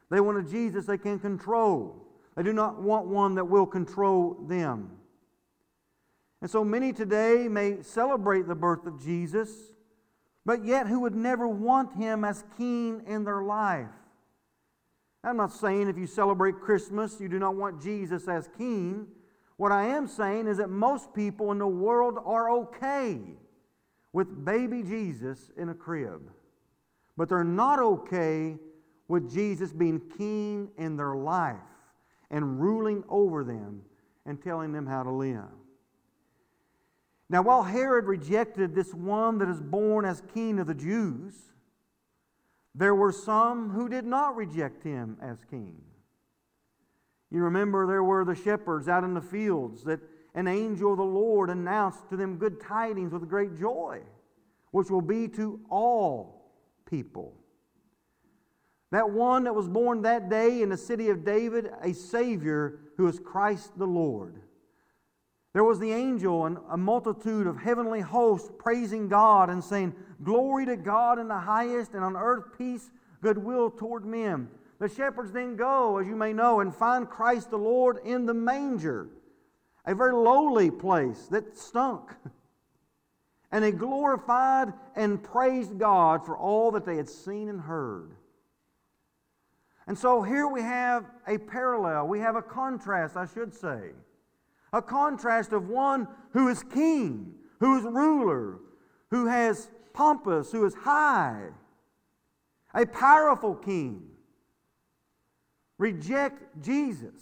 They 0.09 0.19
want 0.19 0.37
a 0.37 0.49
Jesus 0.49 0.85
they 0.85 0.97
can 0.97 1.19
control, 1.19 1.95
they 2.41 2.45
do 2.45 2.53
not 2.53 2.81
want 2.81 3.05
one 3.05 3.35
that 3.35 3.45
will 3.45 3.67
control 3.67 4.35
them. 4.47 4.89
And 6.41 6.49
so 6.49 6.65
many 6.65 6.91
today 6.91 7.47
may 7.47 7.83
celebrate 7.83 8.47
the 8.47 8.55
birth 8.55 8.87
of 8.87 8.99
Jesus, 8.99 9.51
but 10.43 10.65
yet 10.65 10.87
who 10.87 11.01
would 11.01 11.13
never 11.13 11.47
want 11.47 11.93
him 11.93 12.25
as 12.25 12.43
king 12.57 13.03
in 13.05 13.25
their 13.25 13.43
life. 13.43 13.91
I'm 15.23 15.37
not 15.37 15.53
saying 15.53 15.87
if 15.87 15.99
you 15.99 16.07
celebrate 16.07 16.59
Christmas, 16.59 17.21
you 17.21 17.29
do 17.29 17.37
not 17.37 17.53
want 17.53 17.79
Jesus 17.79 18.27
as 18.27 18.49
king. 18.57 19.05
What 19.57 19.71
I 19.71 19.89
am 19.89 20.07
saying 20.07 20.47
is 20.47 20.57
that 20.57 20.71
most 20.71 21.13
people 21.13 21.51
in 21.51 21.59
the 21.59 21.67
world 21.67 22.17
are 22.25 22.49
okay 22.49 23.19
with 24.13 24.43
baby 24.43 24.81
Jesus 24.81 25.51
in 25.57 25.69
a 25.69 25.75
crib, 25.75 26.31
but 27.15 27.29
they're 27.29 27.43
not 27.43 27.77
okay 27.77 28.57
with 29.07 29.31
Jesus 29.31 29.71
being 29.71 30.01
king 30.17 30.71
in 30.79 30.97
their 30.97 31.13
life 31.13 31.59
and 32.31 32.59
ruling 32.59 33.03
over 33.09 33.43
them 33.43 33.83
and 34.25 34.41
telling 34.41 34.71
them 34.71 34.87
how 34.87 35.03
to 35.03 35.11
live. 35.11 35.43
Now, 37.29 37.43
while 37.43 37.63
Herod 37.63 38.05
rejected 38.05 38.73
this 38.73 38.93
one 38.93 39.37
that 39.37 39.49
is 39.49 39.61
born 39.61 40.05
as 40.05 40.23
king 40.33 40.57
of 40.59 40.67
the 40.67 40.73
Jews, 40.73 41.33
there 42.73 42.95
were 42.95 43.11
some 43.11 43.69
who 43.69 43.87
did 43.87 44.05
not 44.05 44.35
reject 44.35 44.83
him 44.83 45.17
as 45.21 45.37
king. 45.49 45.81
You 47.29 47.43
remember 47.43 47.85
there 47.85 48.03
were 48.03 48.25
the 48.25 48.35
shepherds 48.35 48.87
out 48.87 49.03
in 49.03 49.13
the 49.13 49.21
fields 49.21 49.83
that 49.83 49.99
an 50.35 50.47
angel 50.47 50.91
of 50.91 50.97
the 50.97 51.03
Lord 51.03 51.49
announced 51.49 52.09
to 52.09 52.17
them 52.17 52.37
good 52.37 52.61
tidings 52.61 53.11
with 53.13 53.29
great 53.29 53.57
joy, 53.57 54.01
which 54.71 54.89
will 54.89 55.01
be 55.01 55.27
to 55.29 55.59
all 55.69 56.51
people. 56.85 57.33
That 58.91 59.09
one 59.09 59.45
that 59.45 59.55
was 59.55 59.69
born 59.69 60.01
that 60.01 60.29
day 60.29 60.61
in 60.61 60.69
the 60.69 60.77
city 60.77 61.09
of 61.09 61.23
David, 61.23 61.71
a 61.81 61.93
Savior 61.93 62.79
who 62.97 63.07
is 63.07 63.19
Christ 63.19 63.77
the 63.77 63.87
Lord. 63.87 64.41
There 65.53 65.63
was 65.63 65.79
the 65.79 65.91
angel 65.91 66.45
and 66.45 66.57
a 66.69 66.77
multitude 66.77 67.47
of 67.47 67.57
heavenly 67.57 68.01
hosts 68.01 68.49
praising 68.57 69.07
God 69.07 69.49
and 69.49 69.63
saying, 69.63 69.95
Glory 70.23 70.65
to 70.65 70.77
God 70.77 71.19
in 71.19 71.27
the 71.27 71.39
highest, 71.39 71.93
and 71.93 72.03
on 72.03 72.15
earth 72.15 72.57
peace, 72.57 72.89
goodwill 73.21 73.69
toward 73.69 74.05
men. 74.05 74.49
The 74.79 74.87
shepherds 74.87 75.31
then 75.31 75.55
go, 75.55 75.97
as 75.97 76.07
you 76.07 76.15
may 76.15 76.33
know, 76.33 76.59
and 76.59 76.73
find 76.73 77.09
Christ 77.09 77.49
the 77.49 77.57
Lord 77.57 77.99
in 78.03 78.25
the 78.25 78.33
manger, 78.33 79.09
a 79.85 79.93
very 79.93 80.13
lowly 80.13 80.71
place 80.71 81.27
that 81.31 81.57
stunk. 81.57 82.11
And 83.53 83.65
they 83.65 83.73
glorified 83.73 84.71
and 84.95 85.21
praised 85.21 85.77
God 85.77 86.25
for 86.25 86.37
all 86.37 86.71
that 86.71 86.85
they 86.85 86.95
had 86.95 87.09
seen 87.09 87.49
and 87.49 87.59
heard. 87.59 88.11
And 89.87 89.97
so 89.97 90.21
here 90.21 90.47
we 90.47 90.61
have 90.61 91.05
a 91.27 91.37
parallel, 91.37 92.07
we 92.07 92.19
have 92.19 92.35
a 92.35 92.41
contrast, 92.41 93.17
I 93.17 93.25
should 93.25 93.53
say 93.53 93.91
a 94.73 94.81
contrast 94.81 95.51
of 95.51 95.67
one 95.67 96.07
who 96.31 96.47
is 96.47 96.63
king, 96.63 97.33
who 97.59 97.77
is 97.77 97.83
ruler, 97.83 98.59
who 99.09 99.25
has 99.27 99.69
pompous, 99.93 100.51
who 100.51 100.65
is 100.65 100.73
high, 100.73 101.47
a 102.73 102.85
powerful 102.85 103.55
king. 103.55 104.03
Reject 105.77 106.61
Jesus, 106.61 107.21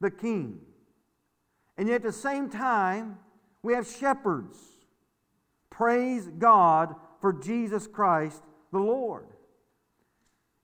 the 0.00 0.10
king. 0.10 0.60
And 1.76 1.88
yet 1.88 1.96
at 1.96 2.02
the 2.02 2.12
same 2.12 2.48
time, 2.50 3.18
we 3.62 3.72
have 3.72 3.88
shepherds. 3.88 4.58
Praise 5.70 6.28
God 6.38 6.94
for 7.20 7.32
Jesus 7.32 7.86
Christ 7.86 8.42
the 8.70 8.78
Lord. 8.78 9.26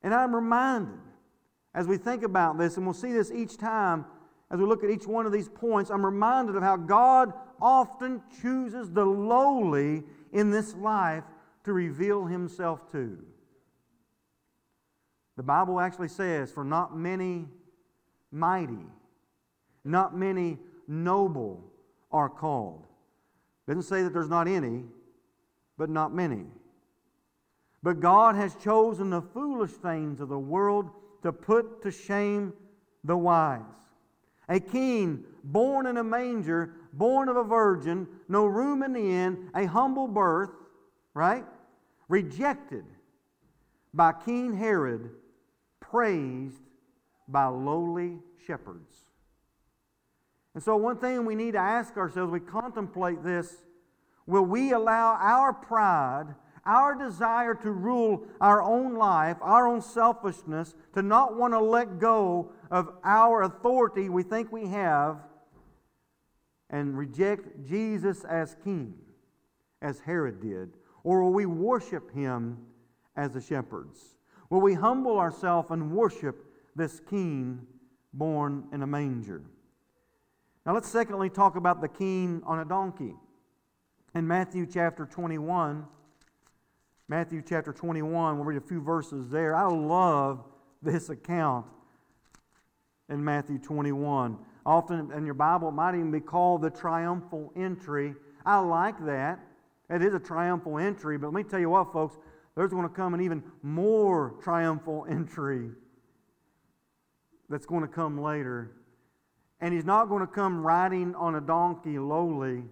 And 0.02 0.14
I'm 0.14 0.35
reminded 0.35 0.99
as 1.75 1.87
we 1.87 1.97
think 1.97 2.23
about 2.23 2.59
this, 2.59 2.76
and 2.76 2.87
we'll 2.87 2.95
see 2.95 3.12
this 3.12 3.30
each 3.30 3.57
time 3.57 4.04
as 4.50 4.59
we 4.59 4.66
look 4.66 4.83
at 4.83 4.90
each 4.90 5.07
one 5.07 5.26
of 5.26 5.33
these 5.33 5.49
points, 5.49 5.90
I'm 5.90 6.04
reminded 6.04 6.57
of 6.57 6.62
how 6.62 6.76
God 6.76 7.33
often 7.61 8.21
chooses 8.42 8.90
the 8.90 9.04
lowly 9.04 10.02
in 10.33 10.50
this 10.50 10.75
life 10.75 11.25
to 11.64 11.73
reveal 11.73 12.26
himself 12.26 12.90
to. 12.90 13.19
The 15.37 15.42
Bible 15.45 15.78
actually 15.78 16.09
says, 16.09 16.50
For 16.50 16.64
not 16.64 16.97
many 16.97 17.47
mighty, 18.33 18.87
not 19.85 20.16
many 20.16 20.59
noble 20.88 21.64
are 22.11 22.28
called. 22.28 22.87
It 23.66 23.71
doesn't 23.71 23.88
say 23.88 24.02
that 24.02 24.12
there's 24.12 24.28
not 24.28 24.49
any, 24.49 24.83
but 25.78 25.88
not 25.88 26.12
many. 26.12 26.47
But 27.82 28.00
God 28.00 28.34
has 28.34 28.54
chosen 28.56 29.10
the 29.10 29.22
foolish 29.22 29.70
things 29.70 30.20
of 30.20 30.28
the 30.28 30.38
world 30.38 30.90
to 31.22 31.32
put 31.32 31.82
to 31.82 31.90
shame 31.90 32.52
the 33.04 33.16
wise. 33.16 33.62
A 34.49 34.60
king 34.60 35.25
born 35.44 35.87
in 35.87 35.96
a 35.96 36.04
manger, 36.04 36.75
born 36.92 37.28
of 37.28 37.37
a 37.37 37.44
virgin, 37.44 38.06
no 38.28 38.46
room 38.46 38.82
in 38.82 38.92
the 38.92 39.00
inn, 39.00 39.50
a 39.54 39.64
humble 39.66 40.08
birth, 40.08 40.50
right? 41.14 41.44
Rejected 42.08 42.84
by 43.94 44.12
King 44.12 44.56
Herod, 44.56 45.10
praised 45.80 46.62
by 47.28 47.46
lowly 47.46 48.18
shepherds. 48.46 48.94
And 50.54 50.62
so, 50.62 50.76
one 50.76 50.96
thing 50.96 51.25
we 51.25 51.37
need 51.37 51.52
to 51.52 51.58
ask 51.58 51.96
ourselves, 51.96 52.32
we 52.32 52.40
contemplate 52.40 53.22
this 53.22 53.62
will 54.26 54.44
we 54.44 54.72
allow 54.72 55.14
our 55.14 55.52
pride 55.52 56.34
our 56.64 56.95
desire 56.95 57.55
to 57.55 57.71
rule 57.71 58.25
our 58.40 58.62
own 58.62 58.95
life, 58.95 59.37
our 59.40 59.67
own 59.67 59.81
selfishness, 59.81 60.75
to 60.95 61.02
not 61.02 61.37
want 61.37 61.55
to 61.55 61.61
let 61.61 61.99
go 61.99 62.52
of 62.71 62.90
our 63.05 63.43
authority 63.43 64.09
we 64.09 64.23
think 64.23 64.52
we 64.52 64.67
have, 64.67 65.19
and 66.71 66.97
reject 66.97 67.67
Jesus 67.67 68.25
as 68.25 68.57
king, 68.62 68.95
as 69.83 70.00
Herod 70.00 70.40
did? 70.40 70.71
Or 71.02 71.23
will 71.23 71.33
we 71.33 71.47
worship 71.47 72.12
him 72.12 72.59
as 73.17 73.33
the 73.33 73.40
shepherds? 73.40 74.17
Will 74.50 74.61
we 74.61 74.75
humble 74.75 75.19
ourselves 75.19 75.71
and 75.71 75.93
worship 75.93 76.45
this 76.76 77.00
king 77.00 77.67
born 78.12 78.64
in 78.73 78.83
a 78.83 78.87
manger? 78.87 79.43
Now, 80.67 80.75
let's 80.75 80.88
secondly 80.88 81.31
talk 81.31 81.57
about 81.57 81.81
the 81.81 81.88
king 81.88 82.43
on 82.45 82.61
a 82.61 82.64
donkey. 82.64 83.14
In 84.14 84.26
Matthew 84.26 84.67
chapter 84.67 85.07
21, 85.07 85.87
Matthew 87.11 87.43
chapter 87.45 87.73
21. 87.73 88.37
We'll 88.37 88.45
read 88.45 88.62
a 88.62 88.64
few 88.64 88.81
verses 88.81 89.29
there. 89.31 89.57
I 89.57 89.67
love 89.67 90.45
this 90.81 91.09
account 91.09 91.67
in 93.09 93.25
Matthew 93.25 93.59
21. 93.59 94.38
Often 94.64 95.11
in 95.11 95.25
your 95.25 95.35
Bible, 95.35 95.71
it 95.71 95.73
might 95.73 95.97
even 95.97 96.12
be 96.12 96.21
called 96.21 96.62
the 96.62 96.71
triumphal 96.71 97.52
entry. 97.57 98.14
I 98.47 98.61
like 98.61 99.05
that. 99.07 99.40
It 99.90 100.02
is 100.02 100.14
a 100.14 100.21
triumphal 100.21 100.79
entry, 100.79 101.19
but 101.19 101.33
let 101.33 101.35
me 101.35 101.43
tell 101.43 101.59
you 101.59 101.71
what, 101.71 101.93
folks, 101.93 102.17
there's 102.55 102.71
going 102.71 102.88
to 102.88 102.95
come 102.95 103.12
an 103.14 103.21
even 103.21 103.43
more 103.64 104.37
triumphal 104.41 105.04
entry 105.11 105.69
that's 107.49 107.67
going 107.67 107.82
to 107.82 107.89
come 107.89 108.23
later. 108.23 108.71
And 109.61 109.75
he's 109.75 109.84
not 109.84 110.08
going 110.08 110.25
to 110.25 110.32
come 110.32 110.65
riding 110.65 111.17
on 111.17 111.34
a 111.34 111.41
donkey 111.41 111.99
lowly. 111.99 112.63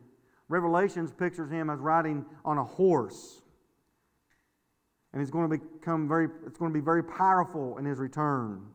Revelations 0.48 1.10
pictures 1.10 1.50
him 1.50 1.70
as 1.70 1.80
riding 1.80 2.24
on 2.44 2.58
a 2.58 2.64
horse 2.64 3.42
and 5.12 5.22
he's 5.22 5.30
going 5.30 5.50
to 5.50 5.58
become 5.58 6.06
very, 6.06 6.28
it's 6.46 6.58
going 6.58 6.72
to 6.72 6.78
be 6.78 6.84
very 6.84 7.02
powerful 7.02 7.78
in 7.78 7.84
his 7.84 7.98
return. 7.98 8.66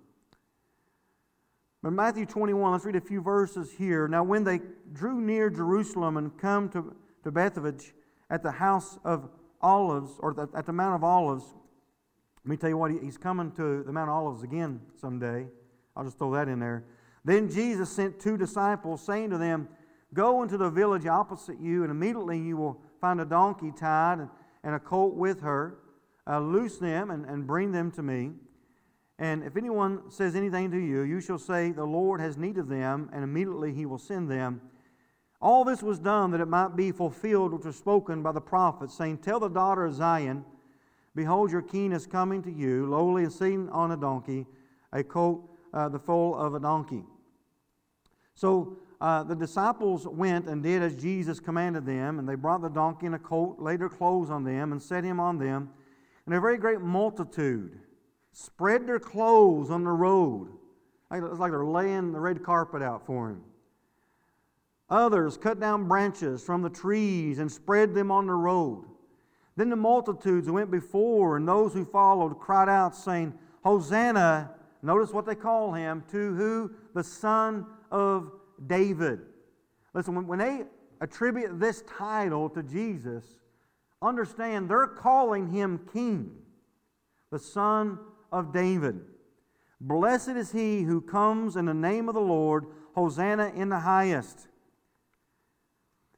But 1.84 1.92
Matthew 1.92 2.26
21, 2.26 2.72
let's 2.72 2.86
read 2.86 2.96
a 2.96 3.02
few 3.02 3.22
verses 3.22 3.72
here. 3.72 4.08
Now, 4.08 4.24
when 4.24 4.44
they 4.44 4.62
drew 4.94 5.20
near 5.20 5.50
Jerusalem 5.50 6.18
and 6.18 6.36
come 6.38 6.70
to, 6.70 6.96
to 7.24 7.32
Bethphage 7.32 7.94
at 8.30 8.42
the 8.42 8.52
house 8.52 8.98
of 9.04 9.30
Olives, 9.62 10.14
or 10.20 10.34
the, 10.34 10.48
at 10.56 10.66
the 10.66 10.74
Mount 10.74 10.96
of 10.96 11.04
Olives, 11.04 11.44
let 12.44 12.50
me 12.50 12.58
tell 12.58 12.70
you 12.70 12.78
what, 12.78 12.92
he's 12.92 13.18
coming 13.18 13.52
to 13.52 13.84
the 13.84 13.92
Mount 13.92 14.10
of 14.10 14.16
Olives 14.16 14.44
again 14.44 14.80
someday. 15.00 15.46
I'll 15.96 16.06
just 16.06 16.18
throw 16.18 16.34
that 16.34 16.48
in 16.48 16.60
there. 16.60 16.86
Then 17.26 17.50
Jesus 17.50 17.90
sent 17.90 18.20
two 18.20 18.38
disciples, 18.38 19.06
saying 19.06 19.30
to 19.30 19.38
them, 19.38 19.68
Go 20.14 20.44
into 20.44 20.58
the 20.58 20.70
village 20.70 21.06
opposite 21.06 21.60
you, 21.60 21.84
and 21.84 21.92
immediately 21.92 22.40
you 22.40 22.56
will 22.56 22.82
find 23.02 23.20
a 23.20 23.26
donkey 23.26 23.72
tied 23.76 24.20
and, 24.20 24.30
and 24.64 24.76
a 24.76 24.80
colt 24.80 25.16
with 25.16 25.42
her 25.42 25.80
uh, 26.28 26.40
loose 26.40 26.78
them 26.78 27.12
and, 27.12 27.26
and 27.26 27.46
bring 27.48 27.72
them 27.72 27.92
to 27.92 28.04
me. 28.04 28.32
And 29.20 29.44
if 29.44 29.56
anyone 29.56 30.10
says 30.10 30.36
anything 30.36 30.72
to 30.72 30.78
you, 30.78 31.02
you 31.02 31.22
shall 31.22 31.38
say, 31.38 31.72
The 31.72 31.86
Lord 31.86 32.20
has 32.20 32.38
need 32.38 32.58
of 32.58 32.68
them, 32.68 33.10
and 33.14 33.24
immediately 33.24 33.74
he 33.74 33.86
will 33.86 34.00
send 34.00 34.30
them. 34.30 34.62
All 35.42 35.64
this 35.64 35.84
was 35.84 36.00
done 36.00 36.32
that 36.32 36.42
it 36.42 36.48
might 36.48 36.76
be 36.76 36.92
fulfilled 36.92 37.54
which 37.54 37.66
was 37.66 37.76
spoken 37.76 38.24
by 38.24 38.32
the 38.32 38.42
prophet, 38.42 38.92
saying, 38.92 39.20
Tell 39.20 39.40
the 39.40 39.50
daughter 39.50 39.86
of 39.86 39.94
Zion, 39.94 40.46
Behold, 41.16 41.52
your 41.52 41.62
king 41.62 41.92
is 41.92 42.08
coming 42.08 42.42
to 42.42 42.52
you, 42.52 42.88
lowly 42.88 43.24
and 43.24 43.32
sitting 43.32 43.70
on 43.70 43.92
a 43.92 43.98
donkey, 43.98 44.48
a 44.92 45.04
colt, 45.04 45.48
uh, 45.74 45.90
the 45.90 46.00
foal 46.00 46.36
of 46.36 46.56
a 46.56 46.60
donkey. 46.60 47.04
So 48.34 48.78
uh, 49.00 49.24
the 49.24 49.36
disciples 49.36 50.08
went 50.08 50.48
and 50.48 50.64
did 50.64 50.82
as 50.82 50.96
Jesus 50.96 51.40
commanded 51.40 51.86
them, 51.86 52.18
and 52.18 52.28
they 52.28 52.36
brought 52.36 52.62
the 52.62 52.70
donkey 52.70 53.06
and 53.06 53.16
a 53.16 53.20
colt, 53.20 53.60
laid 53.60 53.80
their 53.80 53.90
clothes 53.90 54.32
on 54.32 54.44
them, 54.44 54.72
and 54.72 54.82
set 54.82 55.04
him 55.04 55.20
on 55.20 55.38
them. 55.38 55.70
And 56.26 56.36
a 56.36 56.40
very 56.40 56.58
great 56.58 56.82
multitude 56.82 57.80
spread 58.32 58.88
their 58.88 59.00
clothes 59.00 59.70
on 59.70 59.84
the 59.84 59.92
road. 59.92 60.50
It's 61.12 61.40
like 61.40 61.52
they're 61.52 61.66
laying 61.66 62.12
the 62.12 62.20
red 62.20 62.44
carpet 62.44 62.82
out 62.82 63.06
for 63.06 63.30
him. 63.30 63.42
Others 64.90 65.38
cut 65.38 65.60
down 65.60 65.88
branches 65.88 66.44
from 66.44 66.62
the 66.62 66.70
trees 66.70 67.40
and 67.40 67.52
spread 67.52 67.94
them 67.94 68.12
on 68.12 68.26
the 68.26 68.34
road. 68.34 68.86
Then 69.56 69.70
the 69.70 69.76
multitudes 69.76 70.48
who 70.48 70.54
went 70.54 70.72
before 70.72 71.38
and 71.38 71.48
those 71.48 71.74
who 71.74 71.86
followed 71.86 72.40
cried 72.40 72.70
out, 72.70 72.96
saying, 72.96 73.34
Hosanna, 73.64 74.52
notice 74.82 75.12
what 75.12 75.26
they 75.26 75.36
call 75.36 75.72
him, 75.74 76.04
to 76.12 76.36
who? 76.36 76.72
The 76.96 77.04
Son 77.04 77.66
of 77.92 78.32
David. 78.66 79.22
Listen, 79.94 80.28
when 80.28 80.40
they 80.40 80.64
attribute 81.02 81.60
this 81.60 81.84
title 81.84 82.50
to 82.50 82.64
Jesus, 82.64 83.24
understand 84.04 84.70
they're 84.70 84.88
calling 84.88 85.52
him 85.52 85.80
king, 85.94 86.32
the 87.32 87.40
son 87.40 88.00
of 88.32 88.54
David. 88.54 89.02
Blessed 89.80 90.30
is 90.30 90.52
he 90.52 90.84
who 90.84 91.02
comes 91.02 91.56
in 91.56 91.66
the 91.66 91.74
name 91.74 92.08
of 92.08 92.16
the 92.16 92.22
Lord, 92.22 92.66
Hosanna 92.96 93.52
in 93.56 93.70
the 93.70 93.80
highest. 93.80 94.48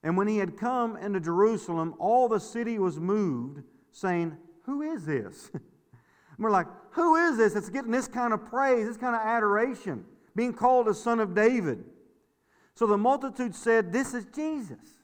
And 0.03 0.17
when 0.17 0.27
he 0.27 0.37
had 0.37 0.57
come 0.57 0.97
into 0.97 1.19
Jerusalem, 1.19 1.95
all 1.97 2.27
the 2.27 2.39
city 2.39 2.77
was 2.77 2.99
moved, 2.99 3.63
saying, 3.91 4.37
Who 4.63 4.81
is 4.81 5.05
this? 5.05 5.49
we're 6.37 6.51
like, 6.51 6.67
Who 6.91 7.15
is 7.15 7.37
this 7.37 7.55
It's 7.55 7.69
getting 7.69 7.91
this 7.91 8.07
kind 8.07 8.33
of 8.33 8.45
praise, 8.45 8.87
this 8.87 8.97
kind 8.97 9.15
of 9.15 9.21
adoration, 9.21 10.05
being 10.35 10.53
called 10.53 10.87
a 10.87 10.93
son 10.93 11.19
of 11.19 11.33
David? 11.33 11.83
So 12.75 12.85
the 12.85 12.97
multitude 12.97 13.55
said, 13.55 13.91
This 13.91 14.13
is 14.13 14.25
Jesus, 14.35 14.99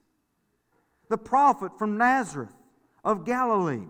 the 1.10 1.18
prophet 1.18 1.80
from 1.80 1.98
Nazareth 1.98 2.54
of 3.04 3.26
Galilee. 3.26 3.88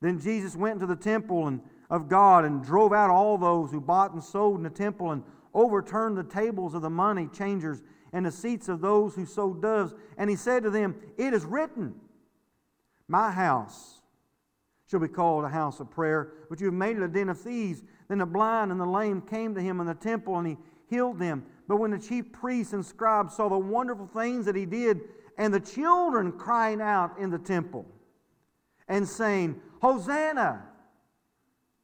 Then 0.00 0.18
Jesus 0.18 0.56
went 0.56 0.74
into 0.74 0.86
the 0.86 0.96
temple 0.96 1.46
and, 1.46 1.60
of 1.90 2.08
God 2.08 2.44
and 2.44 2.62
drove 2.62 2.92
out 2.92 3.10
all 3.10 3.36
those 3.36 3.70
who 3.70 3.80
bought 3.80 4.12
and 4.12 4.22
sold 4.22 4.56
in 4.56 4.62
the 4.62 4.70
temple 4.70 5.12
and 5.12 5.22
overturned 5.52 6.16
the 6.16 6.24
tables 6.24 6.74
of 6.74 6.82
the 6.82 6.90
money 6.90 7.28
changers 7.32 7.82
and 8.12 8.24
the 8.24 8.30
seats 8.30 8.68
of 8.68 8.80
those 8.80 9.14
who 9.14 9.26
sold 9.26 9.62
doves. 9.62 9.94
And 10.16 10.30
he 10.30 10.36
said 10.36 10.62
to 10.62 10.70
them, 10.70 10.96
It 11.18 11.34
is 11.34 11.44
written, 11.44 11.94
My 13.08 13.30
house 13.30 14.00
shall 14.90 15.00
be 15.00 15.08
called 15.08 15.44
a 15.44 15.48
house 15.48 15.80
of 15.80 15.90
prayer, 15.90 16.32
but 16.48 16.60
you 16.60 16.66
have 16.66 16.74
made 16.74 16.96
it 16.96 17.02
a 17.02 17.08
den 17.08 17.28
of 17.28 17.40
thieves. 17.40 17.82
Then 18.08 18.18
the 18.18 18.26
blind 18.26 18.72
and 18.72 18.80
the 18.80 18.86
lame 18.86 19.20
came 19.20 19.54
to 19.54 19.60
him 19.60 19.80
in 19.80 19.86
the 19.86 19.94
temple, 19.94 20.38
and 20.38 20.46
he 20.46 20.56
healed 20.88 21.18
them. 21.18 21.44
But 21.68 21.76
when 21.76 21.92
the 21.92 21.98
chief 21.98 22.32
priests 22.32 22.72
and 22.72 22.84
scribes 22.84 23.36
saw 23.36 23.48
the 23.48 23.58
wonderful 23.58 24.08
things 24.08 24.46
that 24.46 24.56
he 24.56 24.66
did, 24.66 25.00
and 25.38 25.54
the 25.54 25.60
children 25.60 26.32
crying 26.32 26.80
out 26.80 27.16
in 27.18 27.30
the 27.30 27.38
temple, 27.38 27.86
and 28.90 29.08
saying, 29.08 29.58
Hosanna 29.80 30.64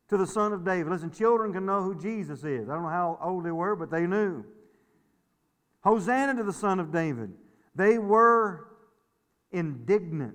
to 0.09 0.17
the 0.17 0.27
Son 0.27 0.53
of 0.53 0.65
David. 0.65 0.91
Listen, 0.91 1.11
children 1.11 1.53
can 1.53 1.65
know 1.65 1.83
who 1.83 1.95
Jesus 1.99 2.45
is. 2.45 2.69
I 2.69 2.75
don't 2.75 2.83
know 2.83 2.89
how 2.89 3.19
old 3.23 3.47
they 3.47 3.53
were, 3.53 3.75
but 3.77 3.91
they 3.91 4.07
knew. 4.07 4.45
Hosanna 5.83 6.35
to 6.35 6.43
the 6.43 6.53
Son 6.53 6.81
of 6.81 6.93
David. 6.93 7.33
They 7.75 7.99
were 7.99 8.67
indignant 9.53 10.35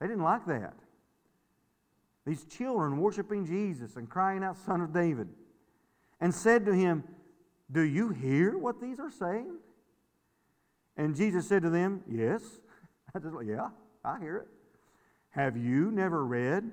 They 0.00 0.06
didn't 0.06 0.22
like 0.22 0.46
that. 0.46 0.74
These 2.24 2.44
children 2.44 2.98
worshiping 2.98 3.44
Jesus 3.44 3.96
and 3.96 4.08
crying 4.08 4.44
out, 4.44 4.56
Son 4.56 4.80
of 4.80 4.92
David, 4.92 5.28
and 6.20 6.32
said 6.32 6.66
to 6.66 6.72
him, 6.72 7.02
Do 7.70 7.80
you 7.82 8.10
hear 8.10 8.56
what 8.56 8.80
these 8.80 9.00
are 9.00 9.10
saying? 9.10 9.56
And 10.96 11.16
Jesus 11.16 11.48
said 11.48 11.62
to 11.62 11.70
them, 11.70 12.02
Yes. 12.08 12.42
I 13.14 13.18
just, 13.18 13.34
yeah, 13.44 13.70
I 14.04 14.20
hear 14.20 14.36
it. 14.36 14.48
Have 15.38 15.56
you 15.56 15.92
never 15.92 16.26
read? 16.26 16.68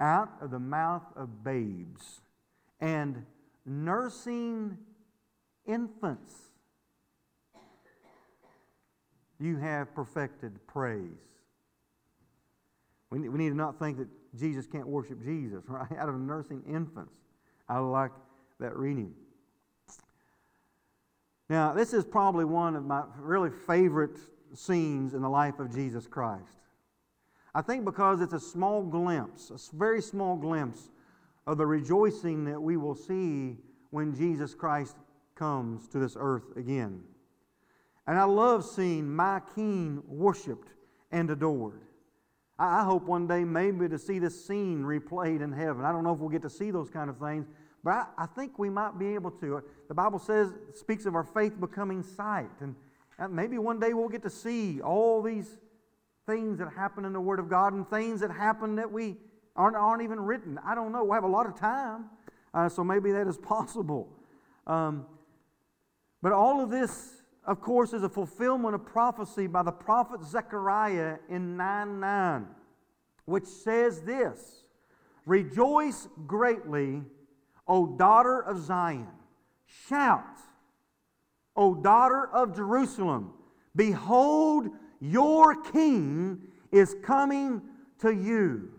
Out 0.00 0.30
of 0.40 0.50
the 0.50 0.58
mouth 0.58 1.02
of 1.14 1.44
babes 1.44 2.22
and 2.80 3.26
nursing 3.66 4.78
infants, 5.66 6.32
you 9.38 9.58
have 9.58 9.94
perfected 9.94 10.66
praise. 10.66 11.02
We 13.10 13.18
need, 13.18 13.28
we 13.28 13.38
need 13.38 13.50
to 13.50 13.54
not 13.54 13.78
think 13.78 13.98
that 13.98 14.08
Jesus 14.34 14.66
can't 14.66 14.86
worship 14.88 15.22
Jesus, 15.22 15.62
right? 15.68 15.92
Out 15.98 16.08
of 16.08 16.18
nursing 16.18 16.62
infants. 16.66 17.12
I 17.68 17.80
like 17.80 18.12
that 18.60 18.74
reading. 18.78 19.12
Now, 21.50 21.74
this 21.74 21.92
is 21.92 22.06
probably 22.06 22.46
one 22.46 22.76
of 22.76 22.86
my 22.86 23.02
really 23.18 23.50
favorite 23.50 24.16
scenes 24.54 25.12
in 25.12 25.20
the 25.20 25.28
life 25.28 25.58
of 25.58 25.70
Jesus 25.70 26.06
Christ. 26.06 26.67
I 27.54 27.62
think 27.62 27.84
because 27.84 28.20
it's 28.20 28.34
a 28.34 28.40
small 28.40 28.82
glimpse, 28.82 29.50
a 29.50 29.76
very 29.76 30.02
small 30.02 30.36
glimpse 30.36 30.90
of 31.46 31.58
the 31.58 31.66
rejoicing 31.66 32.44
that 32.44 32.60
we 32.60 32.76
will 32.76 32.94
see 32.94 33.56
when 33.90 34.14
Jesus 34.14 34.54
Christ 34.54 34.96
comes 35.34 35.88
to 35.88 35.98
this 35.98 36.16
earth 36.18 36.56
again. 36.56 37.02
And 38.06 38.18
I 38.18 38.24
love 38.24 38.64
seeing 38.64 39.14
my 39.14 39.40
King 39.54 40.02
worshiped 40.06 40.68
and 41.10 41.30
adored. 41.30 41.82
I 42.58 42.82
hope 42.82 43.04
one 43.04 43.26
day 43.26 43.44
maybe 43.44 43.88
to 43.88 43.98
see 43.98 44.18
this 44.18 44.46
scene 44.46 44.82
replayed 44.82 45.42
in 45.42 45.52
heaven. 45.52 45.84
I 45.84 45.92
don't 45.92 46.02
know 46.04 46.12
if 46.12 46.18
we'll 46.18 46.28
get 46.28 46.42
to 46.42 46.50
see 46.50 46.70
those 46.70 46.90
kind 46.90 47.08
of 47.08 47.18
things, 47.18 47.46
but 47.84 47.90
I, 47.90 48.06
I 48.18 48.26
think 48.26 48.58
we 48.58 48.68
might 48.68 48.98
be 48.98 49.14
able 49.14 49.30
to. 49.32 49.58
Uh, 49.58 49.60
the 49.86 49.94
Bible 49.94 50.18
says, 50.18 50.52
speaks 50.74 51.06
of 51.06 51.14
our 51.14 51.22
faith 51.22 51.58
becoming 51.60 52.02
sight. 52.02 52.50
And 52.60 52.74
maybe 53.30 53.58
one 53.58 53.78
day 53.78 53.92
we'll 53.94 54.08
get 54.08 54.22
to 54.22 54.30
see 54.30 54.80
all 54.80 55.22
these 55.22 55.56
things 56.28 56.58
that 56.58 56.68
happen 56.76 57.06
in 57.06 57.12
the 57.12 57.20
Word 57.20 57.40
of 57.40 57.48
God 57.48 57.72
and 57.72 57.88
things 57.88 58.20
that 58.20 58.30
happen 58.30 58.76
that 58.76 58.92
we 58.92 59.16
aren't, 59.56 59.74
aren't 59.74 60.02
even 60.02 60.20
written. 60.20 60.60
I 60.64 60.74
don't 60.74 60.92
know. 60.92 61.02
We 61.02 61.14
have 61.14 61.24
a 61.24 61.28
lot 61.28 61.46
of 61.46 61.58
time, 61.58 62.04
uh, 62.52 62.68
so 62.68 62.84
maybe 62.84 63.10
that 63.12 63.26
is 63.26 63.38
possible. 63.54 64.08
Um, 64.66 65.06
but 66.22 66.32
all 66.32 66.62
of 66.62 66.68
this, 66.68 67.22
of 67.44 67.60
course, 67.60 67.94
is 67.94 68.02
a 68.02 68.08
fulfillment 68.08 68.74
of 68.74 68.84
prophecy 68.84 69.46
by 69.46 69.62
the 69.62 69.72
prophet 69.72 70.22
Zechariah 70.22 71.16
in 71.30 71.56
9 71.56 71.98
9, 71.98 72.46
which 73.24 73.46
says 73.46 74.02
this 74.02 74.64
Rejoice 75.24 76.08
greatly, 76.26 77.02
O 77.66 77.96
daughter 77.96 78.40
of 78.40 78.60
Zion. 78.60 79.08
Shout, 79.66 80.24
O 81.56 81.74
daughter 81.74 82.28
of 82.32 82.54
Jerusalem. 82.54 83.32
Behold, 83.74 84.68
your 85.00 85.54
king 85.62 86.40
is 86.72 86.96
coming 87.02 87.62
to 88.00 88.12
you. 88.12 88.70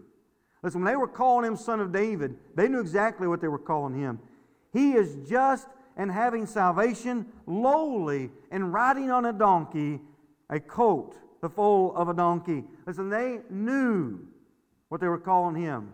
Listen, 0.62 0.82
when 0.82 0.91
they 0.91 0.97
were 0.97 1.08
calling 1.08 1.45
him 1.45 1.55
son 1.55 1.79
of 1.79 1.91
David, 1.91 2.36
they 2.55 2.67
knew 2.67 2.79
exactly 2.79 3.27
what 3.27 3.41
they 3.41 3.47
were 3.47 3.60
calling 3.60 3.97
him. 3.97 4.19
He 4.73 4.93
is 4.93 5.17
just 5.27 5.67
and 5.95 6.12
having 6.12 6.45
salvation, 6.45 7.25
lowly 7.45 8.29
and 8.51 8.73
riding 8.73 9.12
on 9.12 9.25
a 9.25 9.34
donkey, 9.34 9.99
a 10.49 10.60
colt, 10.60 11.17
the 11.41 11.49
foal 11.49 11.93
of 11.95 12.08
a 12.08 12.13
donkey. 12.13 12.63
Listen, 12.86 13.10
they 13.10 13.39
knew 13.49 14.19
what 14.88 15.01
they 15.01 15.08
were 15.08 15.19
calling 15.19 15.55
him. 15.62 15.91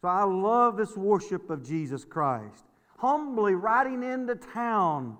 So 0.00 0.08
I 0.08 0.24
love 0.24 0.76
this 0.76 0.96
worship 0.96 1.50
of 1.50 1.64
Jesus 1.64 2.04
Christ. 2.04 2.64
Humbly 2.98 3.54
riding 3.54 4.02
into 4.02 4.34
town 4.34 5.16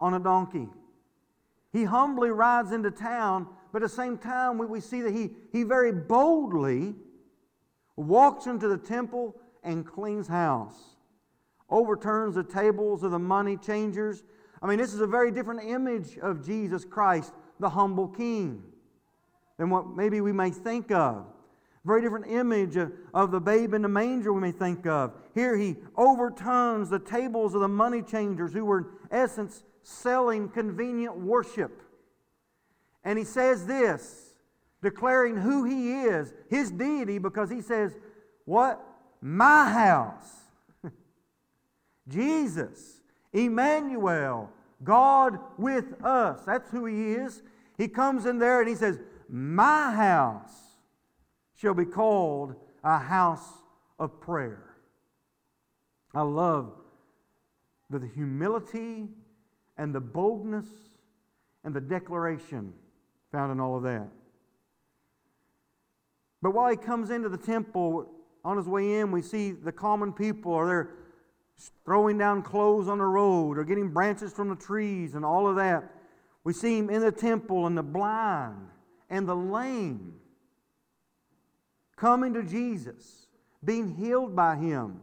on 0.00 0.14
a 0.14 0.20
donkey. 0.20 0.68
He 1.72 1.84
humbly 1.84 2.30
rides 2.30 2.72
into 2.72 2.90
town, 2.90 3.46
but 3.72 3.82
at 3.82 3.90
the 3.90 3.94
same 3.94 4.18
time, 4.18 4.58
we, 4.58 4.66
we 4.66 4.80
see 4.80 5.00
that 5.02 5.12
he, 5.12 5.30
he 5.52 5.62
very 5.62 5.92
boldly 5.92 6.94
walks 7.96 8.46
into 8.46 8.68
the 8.68 8.78
temple 8.78 9.36
and 9.62 9.86
cleans 9.86 10.26
house, 10.26 10.96
overturns 11.68 12.34
the 12.34 12.42
tables 12.42 13.02
of 13.02 13.12
the 13.12 13.18
money 13.18 13.56
changers. 13.56 14.24
I 14.62 14.66
mean, 14.66 14.78
this 14.78 14.92
is 14.92 15.00
a 15.00 15.06
very 15.06 15.30
different 15.30 15.64
image 15.64 16.18
of 16.18 16.44
Jesus 16.44 16.84
Christ, 16.84 17.32
the 17.60 17.70
humble 17.70 18.08
king, 18.08 18.62
than 19.58 19.70
what 19.70 19.88
maybe 19.88 20.20
we 20.20 20.32
may 20.32 20.50
think 20.50 20.90
of. 20.90 21.26
Very 21.84 22.02
different 22.02 22.26
image 22.26 22.76
of, 22.76 22.92
of 23.14 23.30
the 23.30 23.40
babe 23.40 23.72
in 23.72 23.82
the 23.82 23.88
manger 23.88 24.32
we 24.32 24.40
may 24.40 24.52
think 24.52 24.86
of. 24.86 25.14
Here 25.34 25.56
he 25.56 25.76
overturns 25.96 26.90
the 26.90 26.98
tables 26.98 27.54
of 27.54 27.60
the 27.60 27.68
money 27.68 28.02
changers 28.02 28.52
who 28.52 28.64
were, 28.64 28.80
in 28.80 28.86
essence, 29.10 29.62
selling 29.82 30.48
convenient 30.48 31.16
worship. 31.16 31.82
And 33.04 33.18
he 33.18 33.24
says 33.24 33.66
this, 33.66 34.34
declaring 34.82 35.36
who 35.36 35.64
he 35.64 35.92
is, 35.92 36.32
his 36.48 36.70
deity, 36.70 37.18
because 37.18 37.50
he 37.50 37.60
says, 37.60 37.96
What? 38.44 38.80
My 39.20 39.70
house. 39.70 40.30
Jesus, 42.08 43.00
Emmanuel, 43.32 44.50
God 44.82 45.38
with 45.58 46.02
us. 46.04 46.42
That's 46.44 46.70
who 46.70 46.86
he 46.86 47.12
is. 47.12 47.42
He 47.76 47.88
comes 47.88 48.26
in 48.26 48.38
there 48.38 48.60
and 48.60 48.68
he 48.68 48.74
says, 48.74 48.98
My 49.28 49.92
house 49.92 50.52
shall 51.54 51.74
be 51.74 51.84
called 51.84 52.54
a 52.82 52.98
house 52.98 53.48
of 53.98 54.20
prayer. 54.20 54.74
I 56.14 56.22
love 56.22 56.72
the 57.90 58.06
humility 58.14 59.08
and 59.80 59.94
the 59.94 60.00
boldness 60.00 60.66
and 61.64 61.74
the 61.74 61.80
declaration 61.80 62.74
found 63.32 63.50
in 63.50 63.58
all 63.58 63.78
of 63.78 63.82
that. 63.82 64.08
But 66.42 66.50
while 66.50 66.70
he 66.70 66.76
comes 66.76 67.08
into 67.08 67.30
the 67.30 67.38
temple, 67.38 68.10
on 68.44 68.58
his 68.58 68.66
way 68.66 68.98
in, 68.98 69.10
we 69.10 69.22
see 69.22 69.52
the 69.52 69.72
common 69.72 70.12
people 70.12 70.52
are 70.52 70.66
there 70.66 70.90
throwing 71.86 72.18
down 72.18 72.42
clothes 72.42 72.88
on 72.88 72.98
the 72.98 73.04
road 73.04 73.56
or 73.56 73.64
getting 73.64 73.88
branches 73.88 74.34
from 74.34 74.50
the 74.50 74.56
trees 74.56 75.14
and 75.14 75.24
all 75.24 75.48
of 75.48 75.56
that. 75.56 75.94
We 76.44 76.52
see 76.52 76.76
him 76.76 76.90
in 76.90 77.00
the 77.00 77.12
temple 77.12 77.66
and 77.66 77.76
the 77.76 77.82
blind 77.82 78.68
and 79.08 79.26
the 79.26 79.36
lame 79.36 80.12
coming 81.96 82.34
to 82.34 82.42
Jesus, 82.42 83.28
being 83.64 83.94
healed 83.94 84.36
by 84.36 84.56
him. 84.56 85.00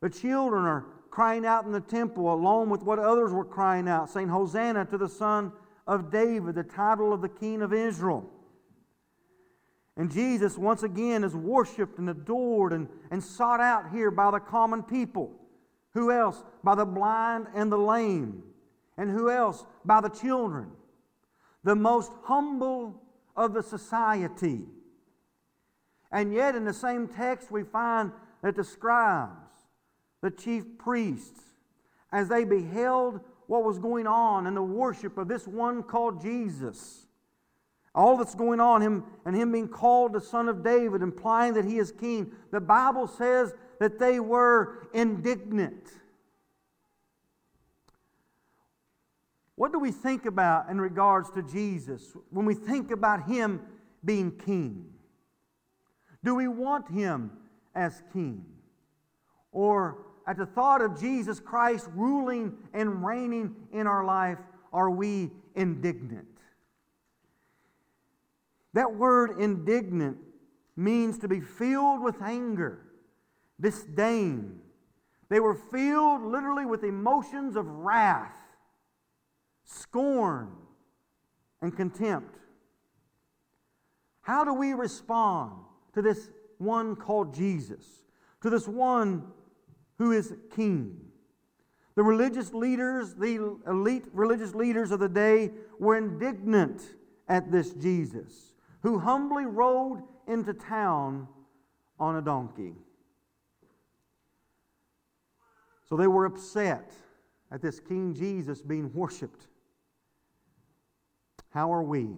The 0.00 0.10
children 0.10 0.64
are 0.64 0.86
crying 1.14 1.46
out 1.46 1.64
in 1.64 1.70
the 1.70 1.80
temple 1.80 2.34
along 2.34 2.68
with 2.68 2.82
what 2.82 2.98
others 2.98 3.32
were 3.32 3.44
crying 3.44 3.86
out, 3.86 4.10
saying, 4.10 4.26
Hosanna 4.26 4.84
to 4.86 4.98
the 4.98 5.08
Son 5.08 5.52
of 5.86 6.10
David, 6.10 6.56
the 6.56 6.64
title 6.64 7.12
of 7.12 7.22
the 7.22 7.28
King 7.28 7.62
of 7.62 7.72
Israel. 7.72 8.28
And 9.96 10.10
Jesus, 10.10 10.58
once 10.58 10.82
again, 10.82 11.22
is 11.22 11.36
worshiped 11.36 12.00
and 12.00 12.10
adored 12.10 12.72
and, 12.72 12.88
and 13.12 13.22
sought 13.22 13.60
out 13.60 13.92
here 13.92 14.10
by 14.10 14.32
the 14.32 14.40
common 14.40 14.82
people. 14.82 15.30
Who 15.92 16.10
else? 16.10 16.42
By 16.64 16.74
the 16.74 16.84
blind 16.84 17.46
and 17.54 17.70
the 17.70 17.78
lame. 17.78 18.42
And 18.98 19.08
who 19.08 19.30
else? 19.30 19.64
By 19.84 20.00
the 20.00 20.08
children. 20.08 20.72
The 21.62 21.76
most 21.76 22.10
humble 22.24 23.00
of 23.36 23.54
the 23.54 23.62
society. 23.62 24.64
And 26.10 26.34
yet, 26.34 26.56
in 26.56 26.64
the 26.64 26.74
same 26.74 27.06
text, 27.06 27.52
we 27.52 27.62
find 27.62 28.10
that 28.42 28.56
the 28.56 28.64
scribes, 28.64 29.43
the 30.24 30.30
chief 30.30 30.64
priests, 30.78 31.38
as 32.10 32.30
they 32.30 32.46
beheld 32.46 33.20
what 33.46 33.62
was 33.62 33.78
going 33.78 34.06
on 34.06 34.46
in 34.46 34.54
the 34.54 34.62
worship 34.62 35.18
of 35.18 35.28
this 35.28 35.46
one 35.46 35.82
called 35.82 36.22
Jesus. 36.22 37.06
All 37.94 38.16
that's 38.16 38.34
going 38.34 38.58
on, 38.58 38.80
him 38.80 39.04
and 39.26 39.36
him 39.36 39.52
being 39.52 39.68
called 39.68 40.14
the 40.14 40.22
son 40.22 40.48
of 40.48 40.64
David, 40.64 41.02
implying 41.02 41.52
that 41.52 41.66
he 41.66 41.76
is 41.76 41.92
king. 41.92 42.32
The 42.52 42.60
Bible 42.62 43.06
says 43.06 43.52
that 43.80 43.98
they 43.98 44.18
were 44.18 44.88
indignant. 44.94 45.90
What 49.56 49.72
do 49.72 49.78
we 49.78 49.90
think 49.90 50.24
about 50.24 50.70
in 50.70 50.80
regards 50.80 51.30
to 51.32 51.42
Jesus 51.42 52.16
when 52.30 52.46
we 52.46 52.54
think 52.54 52.90
about 52.90 53.26
him 53.26 53.60
being 54.02 54.30
king? 54.30 54.86
Do 56.24 56.34
we 56.34 56.48
want 56.48 56.90
him 56.90 57.30
as 57.74 58.02
king? 58.10 58.46
Or 59.52 59.98
at 60.26 60.36
the 60.36 60.46
thought 60.46 60.80
of 60.80 60.98
Jesus 60.98 61.40
Christ 61.40 61.88
ruling 61.94 62.54
and 62.72 63.04
reigning 63.04 63.54
in 63.72 63.86
our 63.86 64.04
life, 64.04 64.38
are 64.72 64.90
we 64.90 65.30
indignant? 65.54 66.26
That 68.72 68.94
word 68.94 69.38
indignant 69.38 70.18
means 70.76 71.18
to 71.18 71.28
be 71.28 71.40
filled 71.40 72.02
with 72.02 72.20
anger, 72.22 72.80
disdain. 73.60 74.60
They 75.28 75.40
were 75.40 75.54
filled 75.54 76.22
literally 76.22 76.66
with 76.66 76.82
emotions 76.82 77.56
of 77.56 77.66
wrath, 77.66 78.36
scorn, 79.64 80.50
and 81.62 81.76
contempt. 81.76 82.36
How 84.22 84.42
do 84.44 84.54
we 84.54 84.72
respond 84.72 85.52
to 85.94 86.02
this 86.02 86.30
one 86.58 86.96
called 86.96 87.34
Jesus, 87.34 87.84
to 88.42 88.50
this 88.50 88.66
one 88.66 89.24
who 89.98 90.12
is 90.12 90.34
king? 90.54 91.00
The 91.94 92.02
religious 92.02 92.52
leaders, 92.52 93.14
the 93.14 93.58
elite 93.68 94.06
religious 94.12 94.54
leaders 94.54 94.90
of 94.90 95.00
the 95.00 95.08
day, 95.08 95.52
were 95.78 95.96
indignant 95.96 96.82
at 97.28 97.52
this 97.52 97.72
Jesus, 97.72 98.54
who 98.82 98.98
humbly 98.98 99.46
rode 99.46 100.02
into 100.26 100.52
town 100.52 101.28
on 102.00 102.16
a 102.16 102.22
donkey. 102.22 102.74
So 105.88 105.96
they 105.96 106.06
were 106.06 106.24
upset 106.24 106.92
at 107.52 107.62
this 107.62 107.78
King 107.78 108.14
Jesus 108.14 108.60
being 108.60 108.92
worshiped. 108.92 109.46
How 111.50 111.72
are 111.72 111.82
we? 111.82 112.08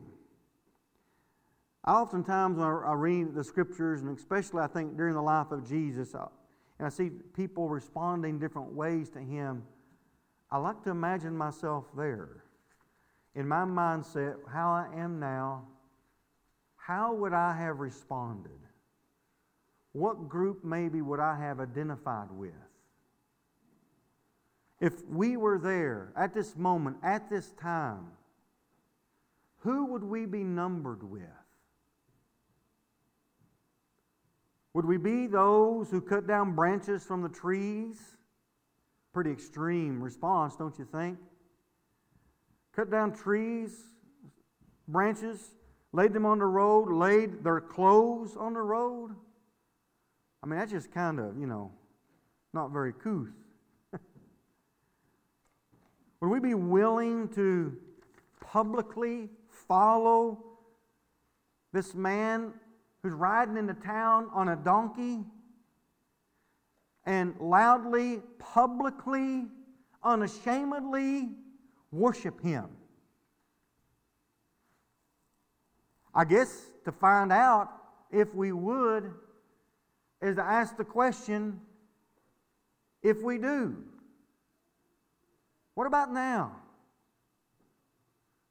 I 1.85 1.93
oftentimes, 1.93 2.57
when 2.57 2.67
I 2.67 2.95
read 2.95 3.35
the 3.35 3.45
scriptures, 3.45 4.01
and 4.01 4.17
especially 4.17 4.61
I 4.63 4.67
think 4.67 4.97
during 4.97 5.15
the 5.15 5.23
life 5.23 5.51
of 5.51 5.69
Jesus, 5.69 6.15
and 6.79 6.87
I 6.87 6.91
see 6.91 7.11
people 7.35 7.69
responding 7.69 8.39
different 8.39 8.73
ways 8.73 9.09
to 9.11 9.21
him, 9.21 9.63
I 10.51 10.59
like 10.59 10.83
to 10.85 10.91
imagine 10.91 11.37
myself 11.37 11.85
there. 11.97 12.45
In 13.35 13.49
my 13.49 13.65
mindset, 13.65 14.37
how 14.51 14.71
I 14.71 14.89
am 14.97 15.19
now, 15.19 15.65
how 16.77 17.15
would 17.15 17.33
I 17.33 17.57
have 17.57 17.81
responded? 17.81 18.53
What 19.93 20.29
group 20.29 20.65
maybe 20.65 21.03
would 21.03 21.21
I 21.21 21.39
have 21.39 21.61
identified 21.61 22.31
with? 22.31 22.53
If 24.81 24.93
we 25.09 25.37
were 25.37 25.59
there 25.59 26.13
at 26.17 26.35
this 26.35 26.55
moment, 26.55 26.99
at 27.03 27.31
this 27.31 27.53
time, 27.53 28.09
who 29.61 29.87
would 29.87 30.05
we 30.05 30.27
be 30.27 30.45
numbered 30.45 31.03
with? 31.03 31.23
Would 34.77 34.85
we 34.85 34.99
be 34.99 35.27
those 35.27 35.91
who 35.91 36.03
cut 36.03 36.27
down 36.27 36.55
branches 36.55 37.03
from 37.03 37.23
the 37.23 37.31
trees? 37.31 37.97
Pretty 39.15 39.31
extreme 39.31 40.03
response, 40.03 40.55
don't 40.55 40.79
you 40.79 40.85
think? 40.85 41.17
Cut 42.75 42.91
down 42.91 43.15
trees, 43.15 43.71
branches, 44.87 45.55
laid 45.95 46.13
them 46.13 46.27
on 46.27 46.41
the 46.41 46.45
road, 46.45 46.93
laid 46.93 47.43
their 47.43 47.59
clothes 47.59 48.37
on 48.37 48.53
the 48.53 48.61
road. 48.61 49.13
I 50.43 50.47
mean, 50.47 50.59
that's 50.59 50.73
just 50.73 50.93
kind 50.93 51.21
of, 51.21 51.39
you 51.41 51.47
know, 51.47 51.73
not 52.53 52.71
very 52.71 52.93
couth. 52.93 53.33
Would 56.21 56.29
we 56.29 56.39
be 56.39 56.53
willing 56.53 57.31
to 57.31 57.75
publicly 58.43 59.31
follow 59.49 60.45
this 61.73 61.95
man 61.95 62.53
who's 63.07 63.15
riding 63.15 63.57
into 63.57 63.73
town 63.73 64.29
on 64.35 64.49
a 64.49 64.57
donkey 64.57 65.21
and 67.05 67.37
loudly, 67.39 68.21
publicly, 68.41 69.47
unashamedly 70.03 71.29
worship 71.93 72.41
him? 72.43 72.67
I 76.13 76.25
guess 76.25 76.67
to 76.85 76.91
find 76.91 77.31
out 77.31 77.69
if 78.11 78.35
we 78.35 78.51
would 78.51 79.15
is 80.21 80.35
to 80.35 80.43
ask 80.43 80.77
the 80.77 80.85
question 80.85 81.61
if 83.05 83.23
we 83.23 83.39
do. 83.39 83.77
What 85.75 85.87
about 85.87 86.13
now? 86.13 86.57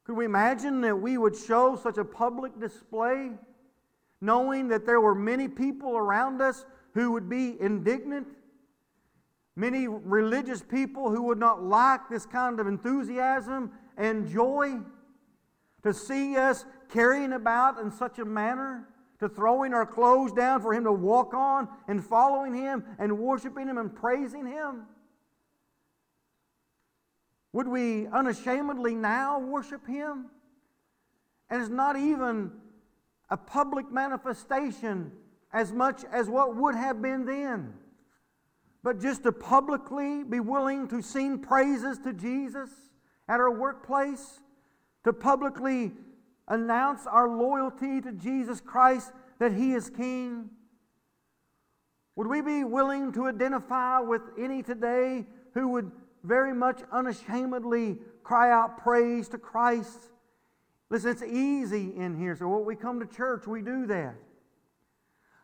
Could 0.06 0.16
we 0.16 0.24
imagine 0.24 0.80
that 0.82 0.96
we 0.96 1.18
would 1.18 1.36
show 1.36 1.76
such 1.76 1.98
a 1.98 2.06
public 2.06 2.58
display, 2.58 3.32
knowing 4.22 4.68
that 4.70 4.86
there 4.86 5.02
were 5.02 5.16
many 5.16 5.48
people 5.48 5.96
around 5.96 6.42
us 6.42 6.66
who 6.94 7.12
would 7.12 7.30
be 7.30 7.60
indignant? 7.60 8.28
Many 9.56 9.88
religious 9.88 10.62
people 10.62 11.10
who 11.10 11.24
would 11.24 11.38
not 11.38 11.64
like 11.64 12.10
this 12.10 12.26
kind 12.26 12.60
of 12.60 12.68
enthusiasm 12.68 13.72
and 13.98 14.28
joy 14.28 14.80
to 15.84 15.94
see 15.94 16.36
us 16.36 16.66
carrying 16.90 17.34
about 17.34 17.80
in 17.80 17.92
such 17.92 18.20
a 18.20 18.26
manner, 18.26 18.88
to 19.20 19.30
throwing 19.30 19.74
our 19.74 19.86
clothes 19.86 20.34
down 20.34 20.62
for 20.62 20.74
Him 20.74 20.84
to 20.84 20.92
walk 20.92 21.34
on 21.34 21.70
and 21.88 22.04
following 22.04 22.54
Him 22.54 22.84
and 23.00 23.18
worshiping 23.18 23.68
Him 23.68 23.78
and 23.78 23.96
praising 23.96 24.46
Him. 24.46 24.88
Would 27.54 27.68
we 27.68 28.08
unashamedly 28.08 28.96
now 28.96 29.40
worship 29.40 29.88
Him? 29.88 30.26
And 31.50 31.62
it's 31.62 31.72
not 31.72 31.96
even 31.96 32.52
a 33.30 33.38
public 33.38 33.92
manifestation 33.92 35.12
as 35.54 35.72
much 35.72 36.04
as 36.12 36.30
what 36.30 36.56
would 36.56 36.76
have 36.76 37.02
been 37.02 37.26
then. 37.26 37.74
But 38.84 39.02
just 39.02 39.24
to 39.24 39.32
publicly 39.32 40.24
be 40.24 40.40
willing 40.40 40.88
to 40.90 41.02
sing 41.02 41.40
praises 41.40 41.98
to 42.00 42.14
Jesus 42.14 42.70
at 43.28 43.40
our 43.40 43.52
workplace, 43.52 44.42
to 45.04 45.14
publicly 45.14 45.92
announce 46.48 47.08
our 47.08 47.28
loyalty 47.28 48.02
to 48.02 48.12
Jesus 48.12 48.62
Christ 48.62 49.12
that 49.40 49.54
He 49.54 49.74
is 49.74 49.90
King. 49.90 50.50
Would 52.16 52.28
we 52.28 52.42
be 52.42 52.64
willing 52.64 53.12
to 53.14 53.28
identify 53.28 54.00
with 54.00 54.22
any 54.38 54.62
today 54.62 55.26
who 55.54 55.70
would 55.70 55.92
very 56.26 56.54
much 56.54 56.82
unashamedly 56.92 57.98
cry 58.24 58.52
out 58.52 58.82
praise 58.82 59.30
to 59.30 59.38
Christ. 59.38 60.00
Listen, 60.90 61.12
it's 61.12 61.24
easy 61.24 61.96
in 61.96 62.18
here. 62.18 62.36
So 62.36 62.48
when 62.48 62.66
we 62.66 62.76
come 62.76 63.00
to 63.00 63.06
church, 63.06 63.48
we 63.48 63.62
do 63.62 63.86
that. 63.88 64.16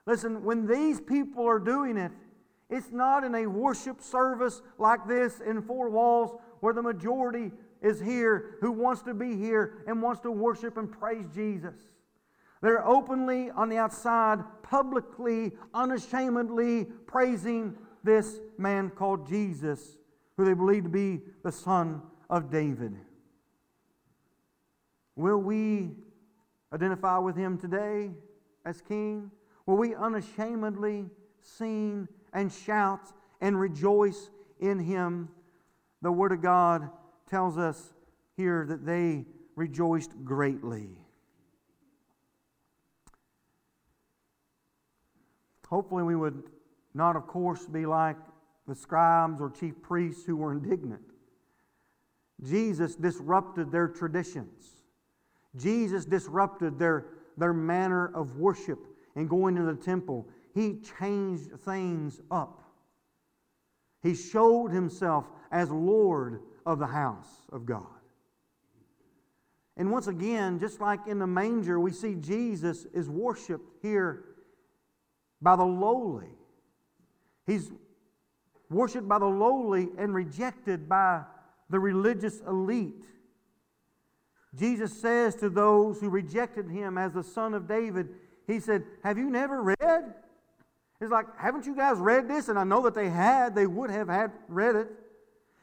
Listen, 0.05 0.43
when 0.43 0.67
these 0.67 0.99
people 0.99 1.47
are 1.47 1.59
doing 1.59 1.97
it, 1.97 2.11
it's 2.69 2.91
not 2.91 3.23
in 3.23 3.35
a 3.35 3.47
worship 3.47 4.01
service 4.01 4.61
like 4.77 5.07
this 5.07 5.41
in 5.41 5.61
four 5.61 5.89
walls 5.89 6.39
where 6.61 6.73
the 6.73 6.81
majority 6.81 7.51
is 7.81 7.99
here 7.99 8.57
who 8.61 8.71
wants 8.71 9.01
to 9.03 9.13
be 9.13 9.35
here 9.35 9.83
and 9.87 10.01
wants 10.01 10.21
to 10.21 10.31
worship 10.31 10.77
and 10.77 10.91
praise 10.91 11.25
Jesus. 11.33 11.75
They're 12.61 12.87
openly 12.87 13.49
on 13.49 13.69
the 13.69 13.77
outside, 13.77 14.39
publicly, 14.61 15.51
unashamedly 15.73 16.85
praising 17.07 17.75
this 18.03 18.39
man 18.57 18.91
called 18.91 19.27
Jesus 19.27 19.97
who 20.37 20.45
they 20.45 20.53
believe 20.53 20.83
to 20.83 20.89
be 20.89 21.21
the 21.43 21.51
son 21.51 22.01
of 22.29 22.49
David. 22.51 22.95
Will 25.15 25.39
we 25.39 25.91
identify 26.73 27.17
with 27.17 27.35
him 27.35 27.57
today 27.57 28.11
as 28.65 28.81
king? 28.81 29.31
Will 29.65 29.77
we 29.77 29.93
unashamedly 29.95 31.09
sing 31.41 32.07
and 32.33 32.51
shout 32.51 33.11
and 33.41 33.59
rejoice 33.59 34.29
in 34.59 34.79
him? 34.79 35.29
The 36.01 36.11
Word 36.11 36.31
of 36.31 36.41
God 36.41 36.89
tells 37.29 37.57
us 37.57 37.93
here 38.35 38.65
that 38.67 38.85
they 38.85 39.25
rejoiced 39.55 40.11
greatly. 40.23 40.89
Hopefully, 45.67 46.03
we 46.03 46.15
would 46.15 46.43
not, 46.93 47.15
of 47.15 47.27
course, 47.27 47.65
be 47.65 47.85
like 47.85 48.17
the 48.67 48.75
scribes 48.75 49.39
or 49.39 49.49
chief 49.49 49.81
priests 49.81 50.25
who 50.25 50.35
were 50.35 50.51
indignant. 50.51 51.01
Jesus 52.43 52.95
disrupted 52.95 53.71
their 53.71 53.87
traditions. 53.87 54.80
Jesus 55.55 56.05
disrupted 56.05 56.79
their, 56.79 57.05
their 57.37 57.53
manner 57.53 58.11
of 58.15 58.37
worship 58.37 58.79
and 59.15 59.29
going 59.29 59.55
to 59.55 59.63
the 59.63 59.75
temple. 59.75 60.27
He 60.53 60.79
changed 60.99 61.51
things 61.61 62.21
up. 62.29 62.63
He 64.01 64.15
showed 64.15 64.71
himself 64.71 65.25
as 65.51 65.69
Lord 65.69 66.41
of 66.65 66.79
the 66.79 66.87
house 66.87 67.45
of 67.51 67.65
God. 67.65 67.85
And 69.77 69.91
once 69.91 70.07
again, 70.07 70.59
just 70.59 70.81
like 70.81 70.99
in 71.07 71.19
the 71.19 71.27
manger, 71.27 71.79
we 71.79 71.91
see 71.91 72.15
Jesus 72.15 72.85
is 72.93 73.09
worshiped 73.09 73.81
here 73.81 74.25
by 75.41 75.55
the 75.55 75.63
lowly. 75.63 76.29
He's 77.47 77.71
worshiped 78.69 79.07
by 79.07 79.19
the 79.19 79.25
lowly 79.25 79.89
and 79.97 80.13
rejected 80.13 80.87
by 80.87 81.23
the 81.69 81.79
religious 81.79 82.41
elite. 82.41 83.05
Jesus 84.55 84.99
says 84.99 85.35
to 85.35 85.49
those 85.49 85.99
who 85.99 86.09
rejected 86.09 86.69
him 86.69 86.97
as 86.97 87.13
the 87.13 87.23
son 87.23 87.53
of 87.53 87.67
David, 87.67 88.09
He 88.47 88.59
said, 88.59 88.83
Have 89.03 89.17
you 89.17 89.29
never 89.29 89.61
read? 89.61 90.13
It's 91.01 91.11
like, 91.11 91.25
haven't 91.37 91.65
you 91.65 91.75
guys 91.75 91.97
read 91.97 92.27
this? 92.27 92.47
And 92.47 92.59
I 92.59 92.63
know 92.63 92.83
that 92.83 92.93
they 92.93 93.09
had, 93.09 93.55
they 93.55 93.65
would 93.65 93.89
have 93.89 94.07
had 94.07 94.31
read 94.47 94.75
it. 94.75 94.87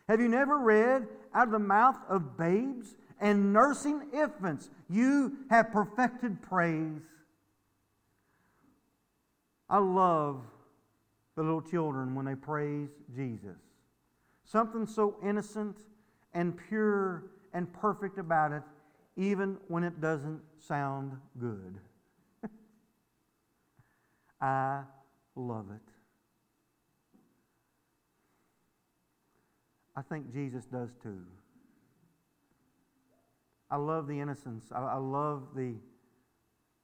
Have 0.09 0.21
you 0.21 0.29
never 0.29 0.59
read 0.59 1.07
out 1.33 1.47
of 1.47 1.53
the 1.53 1.61
mouth 1.61 1.97
of 2.09 2.37
babes 2.37 2.97
and 3.21 3.53
nursing 3.53 4.09
infants, 4.13 4.69
you 4.91 5.37
have 5.49 5.71
perfected 5.71 6.43
praise? 6.43 7.03
I 9.71 9.79
love 9.79 10.43
the 11.37 11.43
little 11.43 11.63
children 11.63 12.17
when 12.17 12.25
they 12.25 12.35
praise 12.35 12.89
Jesus. 13.15 13.59
Something 14.45 14.87
so 14.87 15.17
innocent 15.23 15.77
and 16.35 16.59
pure 16.69 17.25
and 17.53 17.73
perfect 17.73 18.19
about 18.19 18.53
it, 18.53 18.63
even 19.19 19.59
when 19.67 19.83
it 19.83 20.01
doesn't 20.01 20.41
sound 20.59 21.13
good. 21.39 21.79
I 24.41 24.83
love 25.35 25.67
it. 25.75 25.93
I 29.97 30.03
think 30.03 30.33
Jesus 30.33 30.65
does 30.67 30.91
too. 31.03 31.21
I 33.69 33.77
love 33.77 34.07
the 34.07 34.21
innocence. 34.21 34.67
I, 34.73 34.79
I 34.79 34.97
love 34.97 35.49
the 35.57 35.75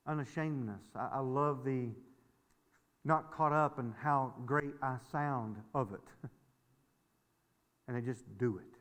unashamedness. 0.08 0.82
I, 0.96 1.10
I 1.14 1.20
love 1.20 1.64
the 1.64 1.90
not 3.04 3.30
caught 3.32 3.52
up 3.52 3.78
in 3.78 3.94
how 4.02 4.34
great 4.44 4.74
I 4.82 4.96
sound 5.12 5.56
of 5.72 5.92
it. 5.92 6.00
and 7.86 7.96
they 7.96 8.00
just 8.00 8.24
do 8.38 8.58
it. 8.58 8.78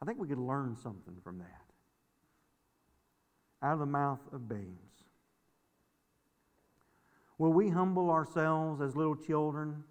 I 0.00 0.04
think 0.04 0.20
we 0.20 0.28
could 0.28 0.38
learn 0.38 0.76
something 0.76 1.16
from 1.24 1.38
that. 1.38 1.67
Out 3.62 3.74
of 3.74 3.78
the 3.80 3.86
mouth 3.86 4.20
of 4.32 4.48
babes. 4.48 4.88
Will 7.38 7.52
we 7.52 7.68
humble 7.68 8.10
ourselves 8.10 8.80
as 8.80 8.96
little 8.96 9.16
children 9.16 9.84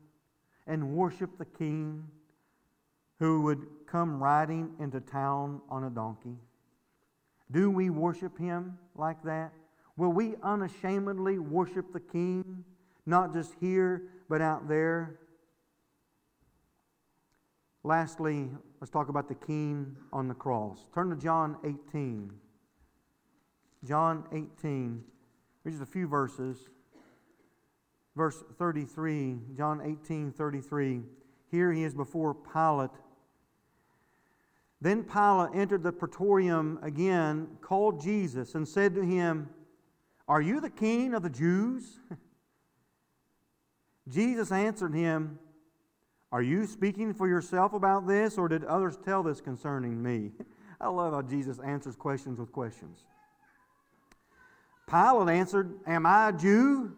and 0.68 0.94
worship 0.94 1.38
the 1.38 1.46
King 1.46 2.04
who 3.20 3.42
would 3.42 3.66
come 3.88 4.22
riding 4.22 4.74
into 4.80 5.00
town 5.00 5.62
on 5.70 5.86
a 5.86 5.90
donkey? 5.90 6.36
Do 7.52 7.72
we 7.72 7.90
worship 7.90 8.38
him 8.38 8.78
like 8.96 9.24
that? 9.24 9.54
Will 9.96 10.12
we 10.12 10.36
unashamedly 10.44 11.40
worship 11.40 11.94
the 11.94 12.00
King, 12.00 12.64
not 13.06 13.34
just 13.34 13.54
here, 13.60 14.04
but 14.30 14.42
out 14.42 14.68
there? 14.68 15.20
Lastly, 17.84 18.50
let's 18.82 18.92
talk 18.92 19.08
about 19.08 19.30
the 19.30 19.36
King 19.36 19.96
on 20.12 20.28
the 20.28 20.34
cross. 20.34 20.86
Turn 20.94 21.10
to 21.10 21.16
John 21.16 21.58
18. 21.64 22.32
John 23.86 24.24
18. 24.32 25.04
Here's 25.63 25.76
just 25.76 25.90
a 25.90 25.92
few 25.92 26.08
verses 26.08 26.58
verse 28.18 28.44
33, 28.58 29.38
John 29.56 29.80
18 29.82 30.34
33. 30.34 31.02
Here 31.50 31.72
he 31.72 31.84
is 31.84 31.94
before 31.94 32.34
Pilate. 32.34 32.90
Then 34.82 35.04
Pilate 35.04 35.56
entered 35.56 35.84
the 35.84 35.92
praetorium 35.92 36.80
again, 36.82 37.48
called 37.62 38.02
Jesus, 38.02 38.56
and 38.56 38.68
said 38.68 38.96
to 38.96 39.02
him, 39.02 39.50
Are 40.28 40.42
you 40.42 40.60
the 40.60 40.70
king 40.70 41.13
of 41.13 41.24
the 41.24 41.30
Jews? 41.30 42.00
Jesus 44.10 44.52
answered 44.52 44.94
him, 44.94 45.40
Are 46.32 46.42
you 46.42 46.66
speaking 46.66 47.13
for 47.13 47.28
yourself 47.28 47.74
about 47.74 48.08
this, 48.08 48.38
or 48.38 48.48
did 48.50 48.63
others 48.66 48.98
tell 49.04 49.24
this 49.24 49.42
concerning 49.42 50.02
me? 50.02 50.32
I 50.82 50.90
love 50.90 51.13
how 51.13 51.22
Jesus 51.22 51.60
answers 51.60 51.96
questions 51.96 52.40
with 52.40 52.52
questions. 52.52 53.04
Pilate 54.89 55.36
answered, 55.36 55.80
Am 55.86 56.06
I 56.06 56.30
a 56.30 56.34
Jew? 56.34 56.93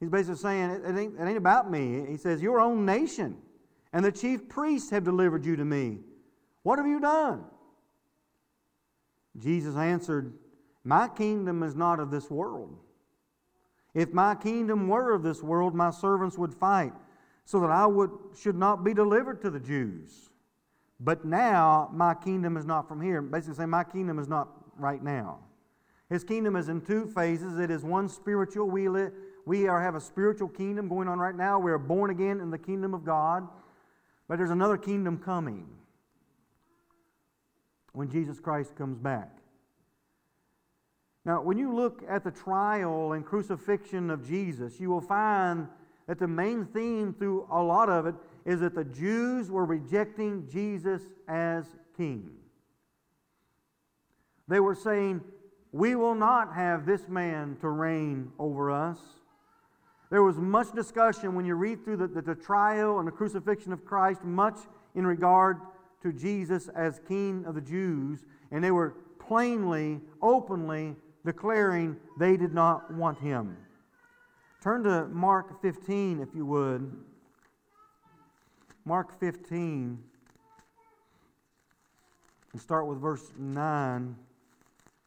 He's 0.00 0.10
basically 0.10 0.36
saying, 0.36 0.70
it, 0.70 0.96
ain't, 0.96 1.18
it 1.18 1.22
ain't 1.22 1.38
about 1.38 1.70
me. 1.70 2.04
He 2.06 2.16
says, 2.16 2.42
Your 2.42 2.60
own 2.60 2.84
nation 2.84 3.38
and 3.92 4.04
the 4.04 4.12
chief 4.12 4.48
priests 4.48 4.90
have 4.90 5.04
delivered 5.04 5.46
you 5.46 5.56
to 5.56 5.64
me. 5.64 5.98
What 6.62 6.78
have 6.78 6.86
you 6.86 7.00
done? 7.00 7.44
Jesus 9.38 9.76
answered, 9.76 10.34
My 10.82 11.08
kingdom 11.08 11.62
is 11.62 11.74
not 11.74 12.00
of 12.00 12.10
this 12.10 12.30
world. 12.30 12.76
If 13.94 14.12
my 14.12 14.34
kingdom 14.34 14.88
were 14.88 15.12
of 15.14 15.22
this 15.22 15.42
world, 15.42 15.74
my 15.74 15.90
servants 15.90 16.36
would 16.36 16.52
fight, 16.52 16.92
so 17.44 17.60
that 17.60 17.70
I 17.70 17.86
would, 17.86 18.10
should 18.36 18.56
not 18.56 18.82
be 18.82 18.92
delivered 18.92 19.40
to 19.42 19.50
the 19.50 19.60
Jews. 19.60 20.30
But 20.98 21.24
now 21.24 21.90
my 21.92 22.14
kingdom 22.14 22.56
is 22.56 22.66
not 22.66 22.88
from 22.88 23.00
here. 23.00 23.22
Basically, 23.22 23.54
saying 23.54 23.70
my 23.70 23.84
kingdom 23.84 24.18
is 24.18 24.26
not 24.26 24.48
right 24.76 25.02
now. 25.02 25.38
His 26.14 26.22
kingdom 26.22 26.54
is 26.54 26.68
in 26.68 26.80
two 26.80 27.06
phases. 27.06 27.58
It 27.58 27.72
is 27.72 27.82
one 27.82 28.08
spiritual. 28.08 28.70
We 28.70 28.88
live, 28.88 29.10
we 29.46 29.66
are, 29.66 29.82
have 29.82 29.96
a 29.96 30.00
spiritual 30.00 30.46
kingdom 30.46 30.86
going 30.86 31.08
on 31.08 31.18
right 31.18 31.34
now. 31.34 31.58
We 31.58 31.72
are 31.72 31.78
born 31.78 32.10
again 32.12 32.38
in 32.38 32.52
the 32.52 32.58
kingdom 32.58 32.94
of 32.94 33.04
God. 33.04 33.48
But 34.28 34.38
there's 34.38 34.52
another 34.52 34.76
kingdom 34.76 35.18
coming 35.18 35.66
when 37.94 38.08
Jesus 38.08 38.38
Christ 38.38 38.76
comes 38.76 38.96
back. 38.96 39.28
Now, 41.24 41.42
when 41.42 41.58
you 41.58 41.74
look 41.74 42.04
at 42.08 42.22
the 42.22 42.30
trial 42.30 43.14
and 43.14 43.26
crucifixion 43.26 44.08
of 44.08 44.24
Jesus, 44.24 44.78
you 44.78 44.90
will 44.90 45.00
find 45.00 45.66
that 46.06 46.20
the 46.20 46.28
main 46.28 46.66
theme 46.66 47.12
through 47.18 47.48
a 47.50 47.60
lot 47.60 47.88
of 47.88 48.06
it 48.06 48.14
is 48.44 48.60
that 48.60 48.76
the 48.76 48.84
Jews 48.84 49.50
were 49.50 49.64
rejecting 49.64 50.46
Jesus 50.48 51.02
as 51.26 51.64
king. 51.96 52.30
They 54.46 54.60
were 54.60 54.76
saying, 54.76 55.20
We 55.74 55.96
will 55.96 56.14
not 56.14 56.54
have 56.54 56.86
this 56.86 57.08
man 57.08 57.56
to 57.60 57.68
reign 57.68 58.30
over 58.38 58.70
us. 58.70 59.00
There 60.08 60.22
was 60.22 60.38
much 60.38 60.70
discussion 60.70 61.34
when 61.34 61.44
you 61.44 61.56
read 61.56 61.84
through 61.84 61.96
the, 61.96 62.06
the, 62.06 62.22
the, 62.22 62.34
trial 62.36 63.00
and 63.00 63.08
the 63.08 63.10
crucifixion 63.10 63.72
of 63.72 63.84
Christ, 63.84 64.22
much 64.22 64.56
in 64.94 65.04
regard 65.04 65.56
to 66.04 66.12
Jesus 66.12 66.68
as 66.76 67.00
King 67.08 67.44
of 67.44 67.56
the 67.56 67.60
Jews, 67.60 68.24
and 68.52 68.62
they 68.62 68.70
were 68.70 68.94
plainly, 69.18 70.00
openly 70.22 70.94
declaring 71.26 71.96
they 72.20 72.36
did 72.36 72.54
not 72.54 72.94
want 72.94 73.18
him. 73.18 73.56
Turn 74.62 74.84
to 74.84 75.08
Mark 75.08 75.60
15, 75.60 76.20
if 76.20 76.28
you 76.36 76.46
would. 76.46 76.88
Mark 78.84 79.18
15, 79.18 79.98
and 82.52 82.62
start 82.62 82.86
with 82.86 83.00
verse 83.00 83.32
9. 83.36 84.14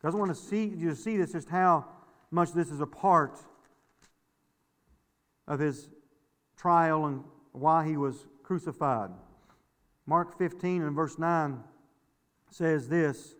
I 0.07 0.09
just 0.09 0.19
want 0.19 0.33
to 0.33 0.41
see 0.41 0.67
you 0.67 0.91
to 0.91 0.95
see 0.95 1.17
this, 1.17 1.33
just 1.33 1.49
how 1.49 1.85
much 2.31 2.53
this 2.53 2.71
is 2.71 2.79
a 2.79 2.85
part 2.85 3.37
of 5.49 5.59
his 5.59 5.89
trial 6.55 7.07
and 7.07 7.25
why 7.51 7.85
he 7.85 7.97
was 7.97 8.25
crucified. 8.41 9.09
Mark 10.05 10.37
15 10.37 10.83
and 10.83 10.95
verse 10.95 11.19
9 11.19 11.61
says 12.49 12.87
this 12.87 13.35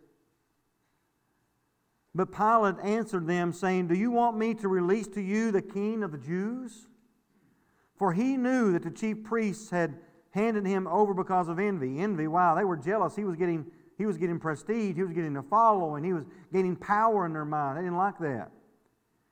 But 2.13 2.33
Pilate 2.33 2.75
answered 2.83 3.27
them, 3.27 3.53
saying, 3.53 3.87
Do 3.87 3.95
you 3.95 4.11
want 4.11 4.37
me 4.37 4.53
to 4.55 4.67
release 4.67 5.07
to 5.07 5.21
you 5.21 5.53
the 5.53 5.61
king 5.61 6.03
of 6.03 6.11
the 6.11 6.17
Jews? 6.17 6.89
For 7.95 8.11
he 8.11 8.35
knew 8.35 8.73
that 8.73 8.83
the 8.83 8.91
chief 8.91 9.23
priests 9.23 9.69
had 9.69 9.99
handed 10.31 10.65
him 10.65 10.85
over 10.87 11.13
because 11.13 11.47
of 11.47 11.59
envy. 11.59 11.99
Envy, 11.99 12.27
wow, 12.27 12.55
they 12.55 12.65
were 12.65 12.75
jealous. 12.75 13.15
He 13.15 13.23
was 13.23 13.37
getting, 13.37 13.67
he 13.97 14.05
was 14.05 14.17
getting 14.17 14.39
prestige, 14.39 14.95
he 14.95 15.03
was 15.03 15.13
getting 15.13 15.37
a 15.37 15.43
following, 15.43 16.03
he 16.03 16.13
was 16.13 16.25
gaining 16.53 16.75
power 16.75 17.25
in 17.25 17.33
their 17.33 17.45
mind. 17.45 17.77
They 17.77 17.81
didn't 17.81 17.97
like 17.97 18.19
that. 18.19 18.51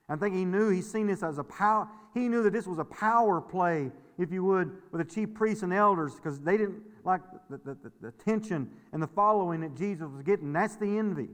I 0.10 0.16
think 0.16 0.36
he 0.36 0.46
knew, 0.46 0.70
he's 0.70 0.92
seen 0.92 1.08
this 1.08 1.24
as 1.24 1.38
a 1.38 1.44
power, 1.44 1.88
he 2.14 2.28
knew 2.28 2.44
that 2.44 2.54
this 2.54 2.68
was 2.68 2.80
a 2.80 2.86
power 2.86 3.42
play, 3.42 3.92
if 4.18 4.32
you 4.32 4.44
would, 4.44 4.72
with 4.92 5.08
the 5.08 5.14
chief 5.14 5.34
priests 5.34 5.64
and 5.64 5.74
elders, 5.74 6.16
because 6.16 6.40
they 6.40 6.58
didn't 6.58 6.82
like 7.04 7.22
the, 7.50 7.58
the, 7.58 7.78
the, 7.84 7.92
the 8.02 8.08
attention 8.08 8.70
and 8.92 9.02
the 9.02 9.08
following 9.08 9.62
that 9.62 9.76
Jesus 9.76 10.08
was 10.08 10.24
getting. 10.24 10.54
That's 10.54 10.76
the 10.76 10.98
envy. 10.98 11.30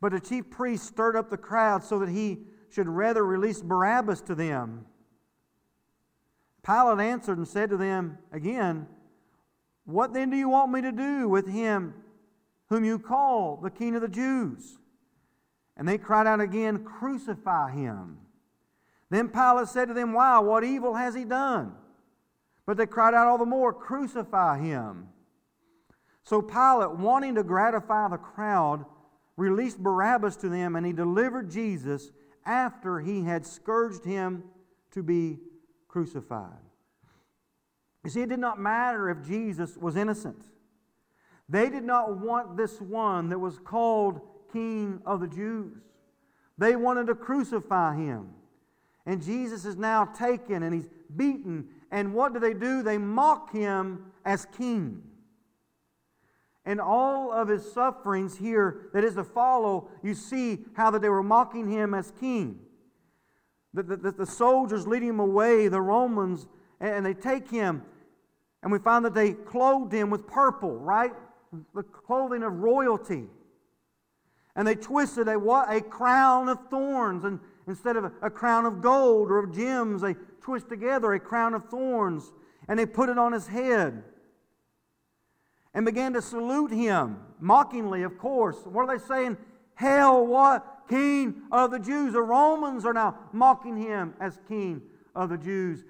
But 0.00 0.12
the 0.12 0.20
chief 0.20 0.50
priests 0.50 0.86
stirred 0.86 1.16
up 1.16 1.30
the 1.30 1.38
crowd 1.38 1.82
so 1.82 1.98
that 2.00 2.10
he 2.10 2.40
should 2.68 2.88
rather 2.88 3.24
release 3.24 3.62
Barabbas 3.62 4.20
to 4.22 4.34
them. 4.34 4.84
Pilate 6.62 7.00
answered 7.00 7.38
and 7.38 7.46
said 7.46 7.70
to 7.70 7.76
them 7.76 8.18
again, 8.32 8.86
What 9.84 10.14
then 10.14 10.30
do 10.30 10.36
you 10.36 10.48
want 10.48 10.72
me 10.72 10.80
to 10.82 10.92
do 10.92 11.28
with 11.28 11.46
him 11.46 11.94
whom 12.68 12.84
you 12.84 12.98
call 12.98 13.58
the 13.62 13.70
King 13.70 13.94
of 13.96 14.02
the 14.02 14.08
Jews? 14.08 14.78
And 15.76 15.86
they 15.86 15.98
cried 15.98 16.26
out 16.26 16.40
again, 16.40 16.84
Crucify 16.84 17.72
him. 17.72 18.18
Then 19.10 19.28
Pilate 19.28 19.68
said 19.68 19.88
to 19.88 19.94
them, 19.94 20.12
Why? 20.12 20.38
What 20.38 20.64
evil 20.64 20.94
has 20.94 21.14
he 21.14 21.24
done? 21.24 21.74
But 22.66 22.76
they 22.76 22.86
cried 22.86 23.14
out 23.14 23.26
all 23.26 23.38
the 23.38 23.44
more, 23.44 23.72
Crucify 23.72 24.58
him. 24.58 25.08
So 26.22 26.40
Pilate, 26.40 26.96
wanting 26.96 27.34
to 27.34 27.42
gratify 27.42 28.08
the 28.08 28.16
crowd, 28.16 28.86
released 29.36 29.78
Barabbas 29.78 30.36
to 30.36 30.48
them, 30.48 30.74
and 30.74 30.86
he 30.86 30.92
delivered 30.92 31.50
Jesus 31.50 32.10
after 32.46 33.00
he 33.00 33.22
had 33.24 33.44
scourged 33.44 34.04
him 34.04 34.44
to 34.92 35.02
be 35.02 35.38
crucified. 35.88 36.63
You 38.04 38.10
see, 38.10 38.22
it 38.22 38.28
did 38.28 38.38
not 38.38 38.60
matter 38.60 39.08
if 39.08 39.26
Jesus 39.26 39.76
was 39.76 39.96
innocent. 39.96 40.44
They 41.48 41.70
did 41.70 41.84
not 41.84 42.18
want 42.18 42.56
this 42.56 42.80
one 42.80 43.30
that 43.30 43.38
was 43.38 43.58
called 43.58 44.20
King 44.52 45.00
of 45.04 45.20
the 45.20 45.26
Jews. 45.26 45.78
They 46.58 46.76
wanted 46.76 47.06
to 47.08 47.14
crucify 47.14 47.96
him. 47.96 48.28
And 49.06 49.22
Jesus 49.22 49.64
is 49.64 49.76
now 49.76 50.04
taken 50.04 50.62
and 50.62 50.74
he's 50.74 50.88
beaten. 51.14 51.66
And 51.90 52.14
what 52.14 52.32
do 52.32 52.40
they 52.40 52.54
do? 52.54 52.82
They 52.82 52.98
mock 52.98 53.52
him 53.52 54.06
as 54.24 54.46
king. 54.56 55.02
And 56.64 56.80
all 56.80 57.30
of 57.30 57.48
his 57.48 57.70
sufferings 57.70 58.38
here 58.38 58.88
that 58.94 59.04
is 59.04 59.14
to 59.16 59.24
follow, 59.24 59.88
you 60.02 60.14
see 60.14 60.60
how 60.74 60.90
that 60.90 61.02
they 61.02 61.10
were 61.10 61.22
mocking 61.22 61.70
him 61.70 61.92
as 61.92 62.12
king. 62.18 62.58
The, 63.74 63.82
the, 63.82 64.12
the 64.12 64.26
soldiers 64.26 64.86
leading 64.86 65.10
him 65.10 65.20
away, 65.20 65.68
the 65.68 65.82
Romans, 65.82 66.46
and 66.80 67.04
they 67.04 67.12
take 67.12 67.50
him, 67.50 67.82
and 68.64 68.72
we 68.72 68.78
find 68.78 69.04
that 69.04 69.12
they 69.14 69.32
clothed 69.32 69.92
him 69.92 70.08
with 70.08 70.26
purple, 70.26 70.78
right? 70.78 71.12
The 71.74 71.82
clothing 71.82 72.42
of 72.42 72.54
royalty. 72.54 73.26
And 74.56 74.66
they 74.66 74.74
twisted 74.74 75.28
a? 75.28 75.38
A 75.38 75.82
crown 75.82 76.48
of 76.48 76.58
thorns. 76.70 77.24
And 77.24 77.40
instead 77.68 77.96
of 77.96 78.04
a, 78.04 78.12
a 78.22 78.30
crown 78.30 78.64
of 78.64 78.80
gold 78.80 79.30
or 79.30 79.38
of 79.38 79.54
gems, 79.54 80.00
they 80.00 80.14
twist 80.40 80.70
together 80.70 81.12
a 81.12 81.20
crown 81.20 81.52
of 81.52 81.68
thorns. 81.68 82.32
And 82.66 82.78
they 82.78 82.86
put 82.86 83.10
it 83.10 83.18
on 83.18 83.32
his 83.32 83.46
head. 83.46 84.02
And 85.74 85.84
began 85.84 86.14
to 86.14 86.22
salute 86.22 86.70
him, 86.70 87.18
mockingly, 87.40 88.02
of 88.02 88.16
course. 88.16 88.56
What 88.64 88.88
are 88.88 88.96
they 88.96 89.04
saying? 89.04 89.36
Hail, 89.78 90.26
what? 90.26 90.84
King 90.88 91.42
of 91.52 91.70
the 91.70 91.78
Jews. 91.78 92.14
The 92.14 92.22
Romans 92.22 92.86
are 92.86 92.94
now 92.94 93.18
mocking 93.30 93.76
him 93.76 94.14
as 94.20 94.38
king 94.48 94.80
of 95.14 95.28
the 95.28 95.36
Jews. 95.36 95.84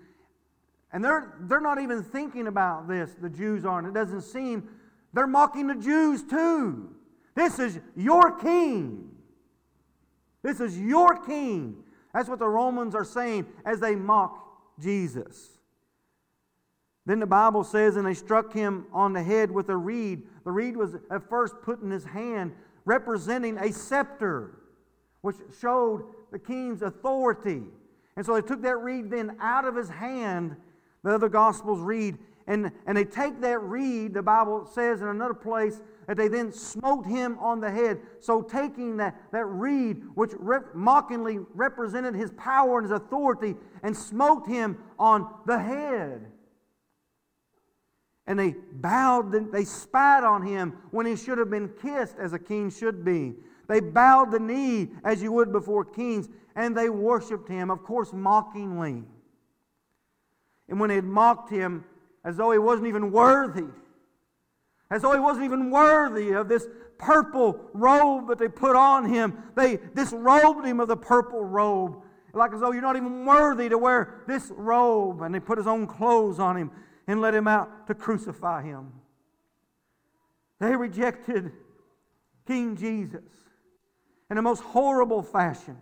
And 0.95 1.05
they're, 1.05 1.35
they're 1.41 1.61
not 1.61 1.81
even 1.81 2.05
thinking 2.05 2.47
about 2.47 2.89
this, 2.89 3.11
the 3.21 3.29
Jews 3.29 3.65
aren't. 3.65 3.89
It 3.89 3.95
doesn't 3.95 4.23
seem 4.23 4.69
they're 5.13 5.27
mocking 5.27 5.67
the 5.67 5.75
Jews 5.75 6.23
too. 6.23 6.95
This 7.35 7.59
is 7.59 7.81
your 7.97 8.39
king. 8.39 9.11
This 10.43 10.61
is 10.61 10.79
your 10.79 11.17
king. 11.25 11.83
That's 12.15 12.29
what 12.29 12.39
the 12.39 12.49
Romans 12.49 12.95
are 12.95 13.05
saying 13.05 13.47
as 13.67 13.81
they 13.81 13.97
mock 13.97 14.39
Jesus. 14.81 15.59
Then 17.07 17.19
the 17.19 17.27
Bible 17.27 17.65
says, 17.65 17.97
and 17.97 18.07
they 18.07 18.15
struck 18.15 18.53
him 18.53 18.87
on 18.93 19.13
the 19.13 19.23
head 19.23 19.51
with 19.51 19.69
a 19.71 19.77
reed. 19.77 20.23
The 20.45 20.53
reed 20.53 20.77
was 20.77 20.95
at 21.11 21.29
first 21.29 21.57
put 21.63 21.83
in 21.83 21.91
his 21.91 22.05
hand, 22.05 22.53
representing 22.85 23.59
a 23.59 23.73
scepter, 23.73 24.61
which 25.23 25.37
showed 25.61 26.05
the 26.31 26.39
king's 26.39 26.83
authority. 26.83 27.63
And 28.17 28.25
so 28.25 28.35
they 28.35 28.47
took 28.47 28.63
that 28.63 28.77
reed 28.77 29.11
then 29.11 29.37
out 29.41 29.65
of 29.65 29.75
his 29.75 29.89
hand. 29.89 30.57
The 31.05 31.15
other 31.15 31.29
Gospels 31.29 31.81
read, 31.81 32.19
and, 32.47 32.73
and 32.87 32.97
they 32.97 33.05
take 33.05 33.41
that 33.43 33.63
reed, 33.63 34.15
the 34.15 34.23
Bible 34.23 34.67
says 34.67 35.03
in 35.03 35.09
another 35.09 35.35
place, 35.35 35.81
that 36.07 36.17
they 36.17 36.29
then 36.29 36.51
smote 36.51 37.07
him 37.07 37.39
on 37.39 37.61
the 37.61 37.71
head. 37.71 38.01
So, 38.21 38.43
taking 38.43 38.97
that, 38.97 39.15
that 39.31 39.45
reed, 39.45 40.03
which 40.15 40.33
rep- 40.39 40.75
mockingly 40.75 41.39
represented 41.55 42.15
his 42.15 42.31
power 42.33 42.79
and 42.79 42.85
his 42.85 42.97
authority, 42.97 43.55
and 43.83 43.97
smote 43.97 44.47
him 44.47 44.79
on 44.99 45.33
the 45.47 45.59
head. 45.59 46.33
And 48.27 48.39
they 48.39 48.55
bowed, 48.73 49.53
they 49.53 49.65
spat 49.65 50.25
on 50.25 50.43
him 50.43 50.79
when 50.91 51.05
he 51.05 51.17
should 51.17 51.37
have 51.37 51.51
been 51.51 51.71
kissed 51.83 52.17
as 52.19 52.33
a 52.33 52.39
king 52.39 52.71
should 52.71 53.05
be. 53.05 53.35
They 53.69 53.81
bowed 53.81 54.31
the 54.31 54.41
knee 54.41 54.89
as 55.05 55.23
you 55.23 55.33
would 55.33 55.53
before 55.53 55.85
kings, 55.85 56.29
and 56.57 56.75
they 56.75 56.89
worshiped 56.89 57.49
him, 57.49 57.71
of 57.71 57.83
course, 57.83 58.13
mockingly. 58.13 59.05
And 60.69 60.81
when 60.81 60.89
they 60.89 60.97
had 60.97 61.05
mocked 61.05 61.51
him 61.51 61.85
as 62.25 62.37
though 62.37 62.51
he 62.53 62.59
wasn't 62.59 62.89
even 62.89 63.13
worthy, 63.13 63.67
as 64.91 65.03
though 65.03 65.13
he 65.13 65.21
wasn't 65.21 65.45
even 65.45 65.71
worthy 65.71 66.33
of 66.33 66.49
this 66.49 66.67
purple 66.99 67.61
robe 67.73 68.29
that 68.29 68.39
they 68.39 68.49
put 68.49 68.77
on 68.77 69.09
him, 69.09 69.37
they 69.57 69.79
disrobed 69.95 70.65
him 70.65 70.81
of 70.81 70.89
the 70.89 70.97
purple 70.97 71.45
robe, 71.45 72.03
like 72.33 72.53
as 72.53 72.61
though 72.61 72.73
you're 72.73 72.83
not 72.83 72.97
even 72.97 73.25
worthy 73.25 73.69
to 73.69 73.79
wear 73.79 74.23
this 74.27 74.51
robe. 74.55 75.23
And 75.23 75.35
they 75.35 75.41
put 75.41 75.59
his 75.59 75.67
own 75.67 75.87
clothes 75.87 76.39
on 76.39 76.57
him 76.57 76.71
and 77.07 77.21
let 77.21 77.35
him 77.35 77.47
out 77.47 77.87
to 77.89 77.95
crucify 77.95 78.63
him. 78.63 78.93
They 80.61 80.75
rejected 80.77 81.53
King 82.47 82.77
Jesus 82.77 83.23
in 84.31 84.37
the 84.37 84.43
most 84.43 84.63
horrible 84.63 85.23
fashion. 85.23 85.77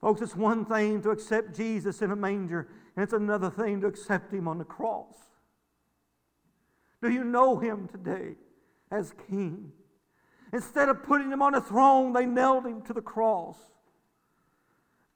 Folks, 0.00 0.20
it's 0.20 0.36
one 0.36 0.64
thing 0.64 1.02
to 1.02 1.10
accept 1.10 1.56
Jesus 1.56 2.02
in 2.02 2.10
a 2.10 2.16
manger, 2.16 2.68
and 2.96 3.02
it's 3.02 3.12
another 3.12 3.50
thing 3.50 3.80
to 3.82 3.86
accept 3.86 4.32
him 4.32 4.48
on 4.48 4.58
the 4.58 4.64
cross. 4.64 5.14
Do 7.02 7.10
you 7.10 7.24
know 7.24 7.58
him 7.58 7.88
today 7.88 8.36
as 8.90 9.12
king? 9.28 9.70
Instead 10.52 10.88
of 10.88 11.02
putting 11.02 11.30
him 11.30 11.42
on 11.42 11.54
a 11.54 11.60
throne, 11.60 12.14
they 12.14 12.24
nailed 12.24 12.66
him 12.66 12.80
to 12.82 12.94
the 12.94 13.02
cross. 13.02 13.56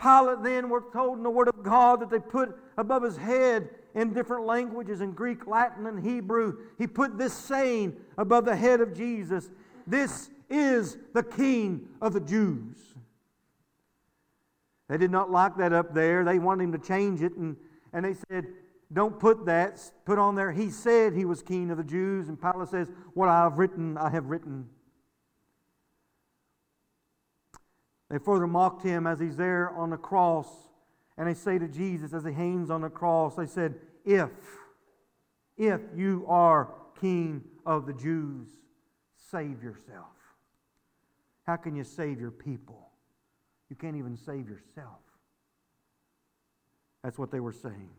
Pilate 0.01 0.43
then, 0.43 0.69
we're 0.69 0.91
told 0.93 1.19
in 1.19 1.25
the 1.25 1.31
Word 1.31 1.49
of 1.49 1.63
God 1.63 2.01
that 2.01 2.11
they 2.11 2.19
put 2.19 2.57
above 2.77 3.03
his 3.03 3.17
head 3.17 3.71
in 3.95 4.13
different 4.13 4.47
languages, 4.47 5.01
in 5.01 5.13
Greek, 5.13 5.47
Latin, 5.47 5.87
and 5.87 6.05
Hebrew, 6.05 6.59
he 6.79 6.87
put 6.87 7.19
this 7.19 7.33
saying 7.33 7.97
above 8.17 8.45
the 8.45 8.57
head 8.57 8.81
of 8.81 8.95
Jesus 8.95 9.51
This 9.87 10.31
is 10.49 10.99
the 11.13 11.23
King 11.23 11.89
of 12.01 12.13
the 12.13 12.21
Jews. 12.21 12.77
They 14.89 14.99
did 14.99 15.11
not 15.11 15.31
like 15.31 15.57
that 15.57 15.73
up 15.73 15.95
there. 15.95 16.25
They 16.25 16.39
wanted 16.39 16.65
him 16.65 16.73
to 16.73 16.79
change 16.79 17.23
it, 17.23 17.37
and, 17.37 17.57
and 17.93 18.05
they 18.05 18.15
said, 18.29 18.47
Don't 18.93 19.19
put 19.19 19.47
that. 19.47 19.81
Put 20.05 20.19
on 20.19 20.35
there, 20.35 20.53
He 20.53 20.71
said 20.71 21.15
He 21.15 21.25
was 21.25 21.43
King 21.43 21.71
of 21.71 21.77
the 21.77 21.85
Jews. 21.85 22.29
And 22.29 22.41
Pilate 22.41 22.69
says, 22.69 22.91
What 23.15 23.29
I 23.29 23.43
have 23.43 23.59
written, 23.59 23.97
I 23.97 24.11
have 24.11 24.27
written. 24.27 24.69
They 28.11 28.19
further 28.19 28.49
mocked 28.49 28.83
him 28.83 29.07
as 29.07 29.21
he's 29.21 29.37
there 29.37 29.71
on 29.71 29.91
the 29.91 29.97
cross. 29.97 30.49
And 31.17 31.29
they 31.29 31.35
say 31.35 31.59
to 31.59 31.69
Jesus 31.69 32.13
as 32.13 32.25
he 32.25 32.33
hangs 32.33 32.71
on 32.71 32.81
the 32.81 32.91
cross, 32.91 33.37
they 33.37 33.47
said, 33.47 33.77
If, 34.05 34.31
if 35.57 35.81
you 35.95 36.25
are 36.27 36.75
King 37.01 37.43
of 37.65 37.87
the 37.87 37.93
Jews, 37.93 38.49
save 39.31 39.63
yourself. 39.63 40.09
How 41.47 41.57
can 41.57 41.77
you 41.77 41.85
save 41.85 42.21
your 42.21 42.31
people? 42.31 42.91
You 43.69 43.77
can't 43.77 43.97
even 43.97 44.17
save 44.17 44.49
yourself. 44.49 44.99
That's 47.03 47.19
what 47.19 47.31
they 47.31 47.41
were 47.41 47.53
saying. 47.53 47.91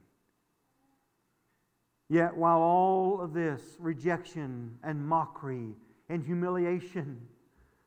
Yet, 2.10 2.36
while 2.36 2.60
all 2.60 3.22
of 3.22 3.34
this 3.34 3.62
rejection 3.80 4.78
and 4.84 5.08
mockery 5.08 5.76
and 6.10 6.24
humiliation 6.24 7.22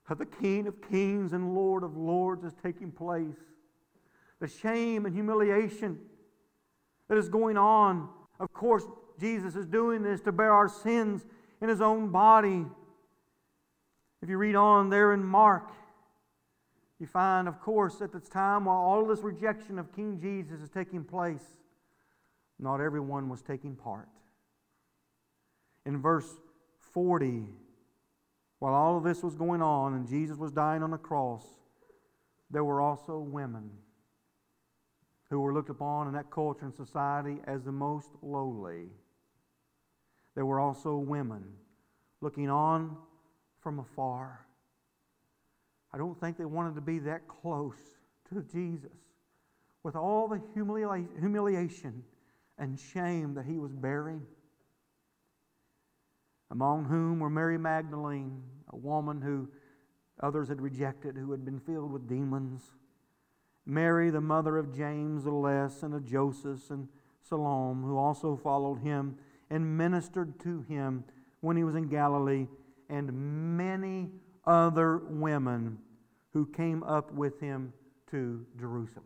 of 0.09 0.19
the 0.19 0.27
King 0.27 0.67
of 0.67 0.81
Kings 0.91 1.33
and 1.33 1.55
Lord 1.55 1.83
of 1.83 1.97
Lords 1.97 2.45
is 2.45 2.53
taking 2.63 2.91
place. 2.91 3.37
The 4.41 4.49
shame 4.49 5.07
and 5.07 5.15
humiliation 5.15 5.99
that 7.09 7.19
is 7.19 7.29
going 7.29 7.57
on. 7.57 8.09
Of 8.41 8.53
course, 8.53 8.85
Jesus 9.21 9.57
is 9.57 9.67
doing 9.67 10.03
this 10.03 10.21
to 10.23 10.33
bear 10.33 10.53
our 10.53 10.69
sins 10.69 11.25
in 11.61 11.69
his 11.69 11.81
own 11.81 12.11
body. 12.11 12.67
If 14.23 14.29
you 14.29 14.39
read 14.39 14.57
on 14.57 14.91
there 14.91 15.13
in 15.13 15.25
Mark, 15.25 15.71
you 17.01 17.07
find, 17.07 17.49
of 17.49 17.61
course, 17.61 18.01
at 18.01 18.13
this 18.13 18.29
time 18.29 18.67
while 18.67 18.79
all 18.79 19.05
this 19.05 19.21
rejection 19.21 19.79
of 19.79 19.95
King 19.95 20.19
Jesus 20.21 20.61
is 20.61 20.71
taking 20.71 21.05
place, 21.05 21.45
not 22.59 22.81
everyone 22.81 23.29
was 23.29 23.43
taking 23.43 23.75
part. 23.75 24.09
In 25.85 26.01
verse 26.01 26.29
40, 26.93 27.45
while 28.61 28.75
all 28.75 28.97
of 28.97 29.05
this 29.05 29.23
was 29.23 29.35
going 29.35 29.61
on 29.61 29.95
and 29.95 30.09
Jesus 30.09 30.39
was 30.39 30.53
dying 30.53 30.83
on 30.83 30.91
the 30.91 30.97
cross, 30.97 31.45
there 32.51 32.65
were 32.65 32.81
also 32.81 33.19
women 33.19 33.71
who 35.29 35.41
were 35.41 35.53
looked 35.53 35.71
upon 35.71 36.07
in 36.07 36.15
that 36.15 36.31
culture 36.31 36.65
and 36.65 36.75
society 36.75 37.39
as 37.47 37.65
the 37.65 37.73
most 37.73 38.11
lowly. 38.23 38.87
There 40.35 40.47
were 40.47 40.61
also 40.61 40.97
women 40.97 41.45
looking 42.21 42.49
on 42.49 42.97
from 43.61 43.81
afar. 43.81 44.47
I 45.95 45.97
don't 45.97 46.19
think 46.19 46.37
they 46.37 46.45
wanted 46.45 46.75
to 46.75 46.81
be 46.81 46.99
that 47.01 47.29
close 47.29 47.79
to 48.31 48.43
Jesus. 48.43 48.91
With 49.85 49.95
all 49.95 50.27
the 50.27 50.43
humiliation 50.53 52.03
and 52.59 52.81
shame 52.81 53.35
that 53.35 53.45
he 53.45 53.59
was 53.59 53.71
bearing. 53.71 54.23
Among 56.51 56.87
whom 56.87 57.21
were 57.21 57.31
Mary 57.31 57.59
Magdalene, 57.59 58.43
a 58.73 58.77
woman 58.77 59.23
who 59.23 59.49
others 60.21 60.49
had 60.49 60.61
rejected, 60.61 61.17
who 61.17 61.31
had 61.31 61.45
been 61.45 61.61
filled 61.61 61.93
with 61.93 62.09
demons, 62.09 62.73
Mary, 63.65 64.11
the 64.11 64.21
mother 64.21 64.59
of 64.59 64.75
James 64.75 65.23
the 65.23 65.31
Less, 65.31 65.85
and 65.85 65.95
of 65.95 66.05
Joseph 66.05 66.71
and 66.71 66.89
Salome, 67.23 67.85
who 67.85 67.97
also 67.97 68.37
followed 68.37 68.81
him 68.81 69.17
and 69.49 69.79
ministered 69.79 70.41
to 70.41 70.63
him 70.63 71.05
when 71.41 71.57
he 71.57 71.63
was 71.63 71.77
in 71.77 71.87
Galilee, 71.87 72.49
and 72.89 73.57
many 73.57 74.11
other 74.47 74.99
women 74.99 75.79
who 76.35 76.45
came 76.45 76.83
up 76.83 77.13
with 77.13 77.41
him 77.41 77.73
to 78.11 78.45
Jerusalem. 78.59 79.05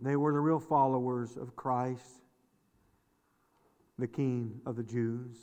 They 0.00 0.16
were 0.16 0.32
the 0.32 0.40
real 0.40 0.58
followers 0.58 1.36
of 1.36 1.54
Christ 1.54 2.22
the 3.98 4.06
King 4.06 4.60
of 4.66 4.76
the 4.76 4.82
Jews. 4.82 5.36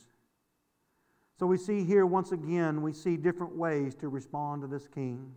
So 1.40 1.48
we 1.48 1.58
see 1.58 1.84
here 1.84 2.06
once 2.06 2.32
again, 2.32 2.82
we 2.82 2.94
see 2.94 3.18
different 3.18 3.56
ways 3.56 3.96
to 3.96 4.10
respond 4.10 4.62
to 4.62 4.68
this 4.68 4.88
king. 4.88 5.32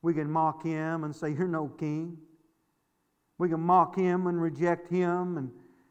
We 0.00 0.14
can 0.14 0.30
mock 0.30 0.64
him 0.64 1.04
and 1.04 1.14
say, 1.14 1.30
You're 1.30 1.48
no 1.48 1.68
king. 1.68 2.18
We 3.36 3.48
can 3.48 3.60
mock 3.60 3.96
him 3.96 4.26
and 4.26 4.40
reject 4.40 4.88
him 4.88 5.36
and, 5.36 5.50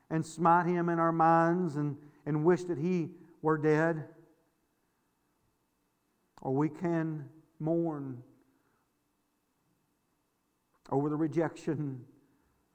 and 0.09 0.25
smite 0.25 0.65
him 0.65 0.89
in 0.89 0.97
our 0.97 1.11
minds 1.11 1.75
and, 1.75 1.97
and 2.25 2.43
wish 2.43 2.63
that 2.63 2.77
he 2.77 3.11
were 3.41 3.57
dead. 3.57 4.05
Or 6.43 6.53
we 6.53 6.67
can 6.67 7.29
mourn 7.59 8.21
over 10.91 11.09
the 11.09 11.15
rejection 11.15 12.03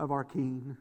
of 0.01 0.11
our 0.11 0.25
king. 0.25 0.77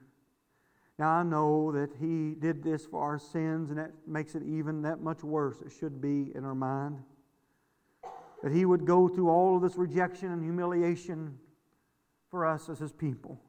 Now, 0.98 1.10
I 1.10 1.24
know 1.24 1.74
that 1.74 1.90
He 2.00 2.34
did 2.34 2.64
this 2.64 2.86
for 2.86 3.04
our 3.04 3.20
sins, 3.20 3.70
and 3.70 3.78
that 3.78 3.92
makes 4.08 4.36
it 4.36 4.44
even 4.44 4.82
that 4.84 5.02
much 5.02 5.22
worse. 5.22 5.62
It 5.62 5.72
should 5.78 6.02
be 6.02 6.32
in 6.34 6.46
our 6.46 6.56
mind. 6.56 7.04
That 8.42 8.54
He 8.54 8.64
would 8.64 8.86
go 8.86 9.10
through 9.10 9.30
all 9.30 9.58
of 9.58 9.62
this 9.62 9.76
rejection 9.76 10.32
and 10.32 10.42
humiliation 10.42 11.38
for 12.32 12.46
us 12.46 12.70
as 12.70 12.80
His 12.80 12.94
people. 12.94 13.42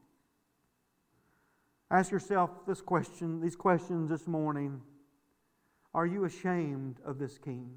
Ask 1.92 2.10
yourself 2.10 2.66
this 2.66 2.82
question, 2.82 3.40
these 3.40 3.56
questions 3.56 4.10
this 4.10 4.26
morning. 4.26 4.82
Are 5.94 6.06
you 6.06 6.24
ashamed 6.24 6.96
of 7.04 7.20
this 7.20 7.38
king? 7.38 7.70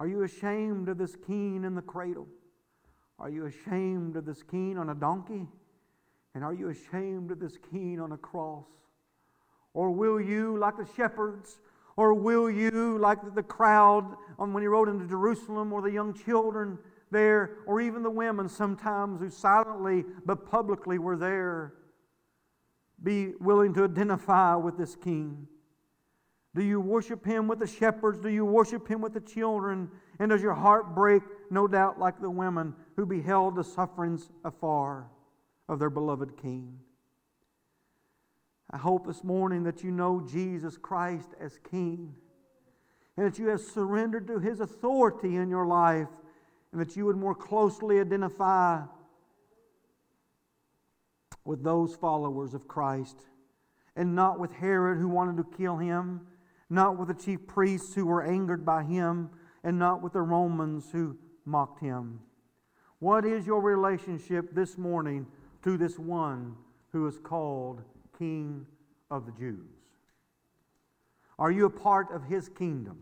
Are 0.00 0.08
you 0.08 0.22
ashamed 0.22 0.88
of 0.88 0.96
this 0.96 1.14
king 1.14 1.62
in 1.62 1.74
the 1.74 1.82
cradle? 1.82 2.26
Are 3.18 3.28
you 3.28 3.44
ashamed 3.44 4.16
of 4.16 4.24
this 4.24 4.42
king 4.42 4.78
on 4.78 4.88
a 4.88 4.94
donkey? 4.94 5.46
And 6.34 6.42
are 6.42 6.54
you 6.54 6.70
ashamed 6.70 7.30
of 7.30 7.38
this 7.38 7.58
king 7.70 8.00
on 8.00 8.12
a 8.12 8.16
cross? 8.16 8.64
Or 9.74 9.90
will 9.90 10.18
you, 10.18 10.56
like 10.56 10.78
the 10.78 10.88
shepherds, 10.96 11.60
or 11.96 12.14
will 12.14 12.50
you, 12.50 12.96
like 12.96 13.18
the 13.34 13.42
crowd 13.42 14.16
when 14.38 14.62
he 14.62 14.66
rode 14.66 14.88
into 14.88 15.06
Jerusalem, 15.06 15.70
or 15.70 15.82
the 15.82 15.92
young 15.92 16.14
children 16.14 16.78
there, 17.10 17.58
or 17.66 17.82
even 17.82 18.02
the 18.02 18.10
women 18.10 18.48
sometimes 18.48 19.20
who 19.20 19.28
silently 19.28 20.06
but 20.24 20.50
publicly 20.50 20.98
were 20.98 21.16
there, 21.16 21.74
be 23.02 23.32
willing 23.38 23.74
to 23.74 23.84
identify 23.84 24.54
with 24.54 24.78
this 24.78 24.96
king? 24.96 25.46
Do 26.54 26.62
you 26.62 26.80
worship 26.80 27.24
him 27.24 27.46
with 27.46 27.60
the 27.60 27.66
shepherds? 27.66 28.18
Do 28.18 28.28
you 28.28 28.44
worship 28.44 28.88
him 28.88 29.00
with 29.00 29.14
the 29.14 29.20
children? 29.20 29.88
And 30.18 30.30
does 30.30 30.42
your 30.42 30.54
heart 30.54 30.94
break, 30.94 31.22
no 31.50 31.68
doubt, 31.68 31.98
like 31.98 32.20
the 32.20 32.30
women 32.30 32.74
who 32.96 33.06
beheld 33.06 33.54
the 33.54 33.62
sufferings 33.62 34.30
afar 34.44 35.08
of 35.68 35.78
their 35.78 35.90
beloved 35.90 36.36
king? 36.36 36.78
I 38.72 38.78
hope 38.78 39.06
this 39.06 39.24
morning 39.24 39.64
that 39.64 39.82
you 39.82 39.90
know 39.90 40.20
Jesus 40.20 40.76
Christ 40.76 41.28
as 41.40 41.58
King 41.70 42.14
and 43.16 43.26
that 43.26 43.38
you 43.38 43.48
have 43.48 43.60
surrendered 43.60 44.28
to 44.28 44.38
his 44.38 44.60
authority 44.60 45.36
in 45.36 45.50
your 45.50 45.66
life 45.66 46.08
and 46.72 46.80
that 46.80 46.96
you 46.96 47.04
would 47.06 47.16
more 47.16 47.34
closely 47.34 48.00
identify 48.00 48.82
with 51.44 51.64
those 51.64 51.96
followers 51.96 52.54
of 52.54 52.68
Christ 52.68 53.16
and 53.96 54.14
not 54.14 54.38
with 54.38 54.52
Herod 54.52 54.98
who 54.98 55.08
wanted 55.08 55.36
to 55.38 55.56
kill 55.56 55.76
him 55.76 56.20
not 56.70 56.96
with 56.96 57.08
the 57.08 57.14
chief 57.14 57.46
priests 57.46 57.94
who 57.94 58.06
were 58.06 58.22
angered 58.22 58.64
by 58.64 58.84
him, 58.84 59.28
and 59.64 59.78
not 59.78 60.02
with 60.02 60.14
the 60.14 60.22
Romans 60.22 60.86
who 60.92 61.16
mocked 61.44 61.80
him. 61.80 62.20
What 63.00 63.24
is 63.24 63.46
your 63.46 63.60
relationship 63.60 64.54
this 64.54 64.78
morning 64.78 65.26
to 65.62 65.76
this 65.76 65.98
one 65.98 66.54
who 66.92 67.06
is 67.06 67.18
called 67.18 67.82
King 68.18 68.66
of 69.10 69.26
the 69.26 69.32
Jews? 69.32 69.68
Are 71.38 71.50
you 71.50 71.66
a 71.66 71.70
part 71.70 72.12
of 72.12 72.24
his 72.24 72.48
kingdom? 72.48 72.98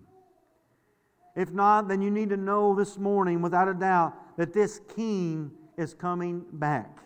If 1.37 1.53
not, 1.53 1.89
then 1.89 2.01
you 2.01 2.11
need 2.11 2.31
to 2.31 2.37
know 2.37 2.75
this 2.75 2.99
morning, 2.99 3.43
without 3.43 3.69
a 3.69 3.75
doubt, 3.75 4.15
that 4.37 4.53
this 4.53 4.81
king 4.97 5.51
is 5.77 5.95
coming 5.95 6.45
back. 6.53 6.99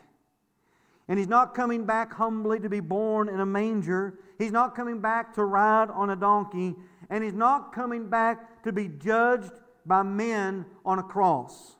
And 1.08 1.18
he's 1.18 1.28
not 1.28 1.54
coming 1.54 1.84
back 1.84 2.12
humbly 2.12 2.60
to 2.60 2.68
be 2.68 2.80
born 2.80 3.28
in 3.28 3.40
a 3.40 3.46
manger. 3.46 4.18
He's 4.38 4.52
not 4.52 4.74
coming 4.74 5.00
back 5.00 5.34
to 5.34 5.44
ride 5.44 5.90
on 5.90 6.10
a 6.10 6.16
donkey. 6.16 6.74
And 7.10 7.22
he's 7.22 7.34
not 7.34 7.72
coming 7.72 8.08
back 8.08 8.62
to 8.64 8.72
be 8.72 8.88
judged 8.88 9.52
by 9.84 10.02
men 10.02 10.64
on 10.84 10.98
a 10.98 11.02
cross. 11.02 11.76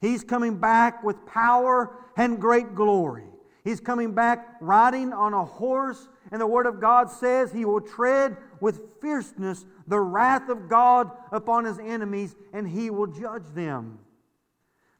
He's 0.00 0.22
coming 0.22 0.58
back 0.58 1.02
with 1.02 1.26
power 1.26 1.96
and 2.16 2.40
great 2.40 2.74
glory. 2.74 3.24
He's 3.64 3.80
coming 3.80 4.14
back 4.14 4.56
riding 4.60 5.12
on 5.12 5.34
a 5.34 5.44
horse, 5.44 6.08
and 6.30 6.40
the 6.40 6.46
Word 6.46 6.66
of 6.66 6.80
God 6.80 7.10
says 7.10 7.52
he 7.52 7.64
will 7.64 7.80
tread 7.80 8.36
with 8.60 8.80
fierceness 9.00 9.66
the 9.86 10.00
wrath 10.00 10.48
of 10.48 10.68
God 10.68 11.10
upon 11.32 11.64
his 11.64 11.78
enemies, 11.78 12.36
and 12.52 12.68
he 12.68 12.88
will 12.88 13.08
judge 13.08 13.46
them. 13.54 13.98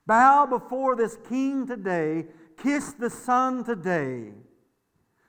Bow 0.07 0.47
before 0.47 0.97
this 0.97 1.17
King 1.29 1.67
today 1.67 2.27
Kiss 2.63 2.93
the 2.93 3.11
Son 3.11 3.65
today. 3.65 4.33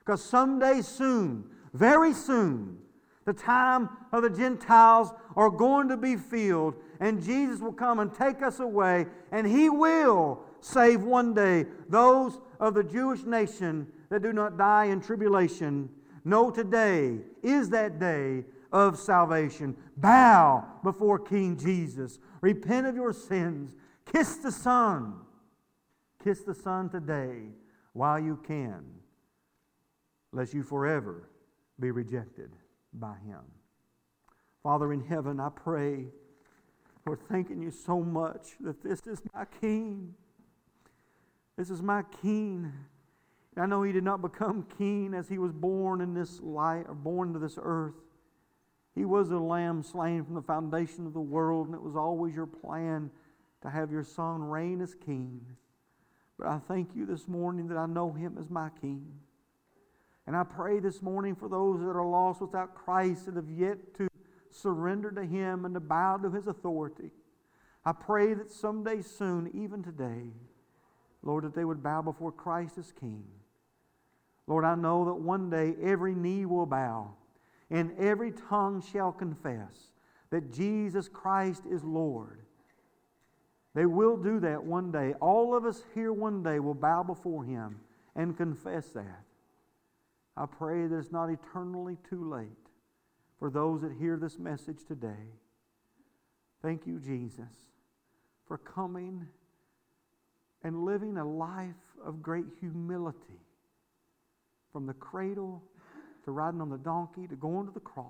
Because 0.00 0.22
someday 0.22 0.80
soon, 0.82 1.44
very 1.72 2.12
soon, 2.12 2.78
the 3.24 3.32
time 3.32 3.88
of 4.12 4.22
the 4.22 4.30
Gentiles 4.30 5.12
are 5.36 5.50
going 5.50 5.88
to 5.88 5.96
be 5.96 6.16
filled, 6.16 6.74
and 6.98 7.22
Jesus 7.22 7.60
will 7.60 7.72
come 7.72 8.00
and 8.00 8.12
take 8.12 8.42
us 8.42 8.60
away, 8.60 9.06
and 9.30 9.46
He 9.46 9.70
will 9.70 10.40
save 10.60 11.02
one 11.02 11.32
day 11.34 11.66
those 11.88 12.40
of 12.58 12.74
the 12.74 12.82
Jewish 12.82 13.24
nation 13.24 13.86
that 14.08 14.22
do 14.22 14.32
not 14.32 14.58
die 14.58 14.86
in 14.86 15.00
tribulation. 15.00 15.88
No, 16.24 16.50
today 16.50 17.18
is 17.42 17.70
that 17.70 17.98
day 17.98 18.44
of 18.72 18.98
salvation. 18.98 19.76
Bow 19.96 20.66
before 20.82 21.18
King 21.18 21.56
Jesus. 21.56 22.18
Repent 22.40 22.86
of 22.86 22.94
your 22.96 23.12
sins. 23.12 23.74
Kiss 24.12 24.36
the 24.36 24.52
Son. 24.52 25.14
Kiss 26.22 26.40
the 26.40 26.54
Son 26.54 26.88
today 26.88 27.48
while 27.92 28.18
you 28.18 28.38
can, 28.46 28.84
lest 30.32 30.54
you 30.54 30.62
forever 30.62 31.28
be 31.78 31.90
rejected 31.90 32.50
by 32.92 33.14
Him. 33.26 33.40
Father 34.62 34.92
in 34.92 35.00
heaven, 35.00 35.40
I 35.40 35.48
pray, 35.48 36.06
we're 37.06 37.16
thanking 37.16 37.62
you 37.62 37.70
so 37.70 38.00
much 38.00 38.50
that 38.60 38.82
this 38.82 39.00
is 39.06 39.22
my 39.34 39.46
King. 39.60 40.14
This 41.56 41.70
is 41.70 41.82
my 41.82 42.02
King. 42.20 42.72
I 43.56 43.66
know 43.66 43.82
he 43.82 43.92
did 43.92 44.04
not 44.04 44.22
become 44.22 44.66
king 44.78 45.12
as 45.12 45.28
he 45.28 45.38
was 45.38 45.52
born 45.52 46.00
in 46.00 46.14
this 46.14 46.40
life 46.40 46.86
or 46.88 46.94
born 46.94 47.32
to 47.32 47.38
this 47.38 47.58
earth. 47.60 47.94
He 48.94 49.04
was 49.04 49.30
a 49.30 49.38
lamb 49.38 49.82
slain 49.82 50.24
from 50.24 50.34
the 50.34 50.42
foundation 50.42 51.06
of 51.06 51.12
the 51.12 51.20
world, 51.20 51.66
and 51.66 51.74
it 51.74 51.82
was 51.82 51.96
always 51.96 52.34
your 52.34 52.46
plan 52.46 53.10
to 53.62 53.70
have 53.70 53.90
your 53.90 54.04
son 54.04 54.42
reign 54.42 54.80
as 54.80 54.94
king. 54.94 55.40
But 56.40 56.48
I 56.48 56.58
thank 56.58 56.96
you 56.96 57.04
this 57.04 57.28
morning 57.28 57.68
that 57.68 57.76
I 57.76 57.84
know 57.84 58.12
him 58.12 58.38
as 58.40 58.48
my 58.48 58.70
King. 58.80 59.04
And 60.26 60.34
I 60.34 60.42
pray 60.42 60.80
this 60.80 61.02
morning 61.02 61.34
for 61.34 61.50
those 61.50 61.80
that 61.80 61.90
are 61.90 62.06
lost 62.06 62.40
without 62.40 62.74
Christ 62.74 63.26
and 63.26 63.36
have 63.36 63.50
yet 63.50 63.94
to 63.98 64.08
surrender 64.50 65.10
to 65.10 65.22
him 65.22 65.66
and 65.66 65.74
to 65.74 65.80
bow 65.80 66.16
to 66.16 66.30
his 66.30 66.46
authority. 66.46 67.10
I 67.84 67.92
pray 67.92 68.32
that 68.32 68.50
someday 68.50 69.02
soon, 69.02 69.50
even 69.52 69.82
today, 69.82 70.30
Lord, 71.22 71.44
that 71.44 71.54
they 71.54 71.66
would 71.66 71.82
bow 71.82 72.00
before 72.00 72.32
Christ 72.32 72.78
as 72.78 72.90
King. 72.90 73.24
Lord, 74.46 74.64
I 74.64 74.76
know 74.76 75.04
that 75.04 75.14
one 75.14 75.50
day 75.50 75.74
every 75.82 76.14
knee 76.14 76.46
will 76.46 76.64
bow 76.64 77.10
and 77.68 77.92
every 77.98 78.32
tongue 78.32 78.82
shall 78.82 79.12
confess 79.12 79.90
that 80.30 80.50
Jesus 80.50 81.06
Christ 81.06 81.64
is 81.70 81.84
Lord. 81.84 82.40
They 83.74 83.86
will 83.86 84.16
do 84.16 84.40
that 84.40 84.64
one 84.64 84.90
day. 84.90 85.14
All 85.20 85.56
of 85.56 85.64
us 85.64 85.82
here 85.94 86.12
one 86.12 86.42
day 86.42 86.58
will 86.58 86.74
bow 86.74 87.02
before 87.02 87.44
Him 87.44 87.80
and 88.16 88.36
confess 88.36 88.88
that. 88.88 89.24
I 90.36 90.46
pray 90.46 90.86
that 90.86 90.98
it's 90.98 91.12
not 91.12 91.30
eternally 91.30 91.96
too 92.08 92.28
late 92.28 92.48
for 93.38 93.50
those 93.50 93.82
that 93.82 93.92
hear 93.92 94.16
this 94.16 94.38
message 94.38 94.84
today. 94.86 95.34
Thank 96.62 96.86
you, 96.86 96.98
Jesus, 96.98 97.54
for 98.46 98.58
coming 98.58 99.26
and 100.62 100.84
living 100.84 101.16
a 101.16 101.24
life 101.24 101.74
of 102.04 102.22
great 102.22 102.46
humility 102.58 103.40
from 104.72 104.86
the 104.86 104.94
cradle 104.94 105.62
to 106.24 106.32
riding 106.32 106.60
on 106.60 106.68
the 106.68 106.78
donkey 106.78 107.26
to 107.26 107.36
going 107.36 107.66
to 107.66 107.72
the 107.72 107.80
cross, 107.80 108.06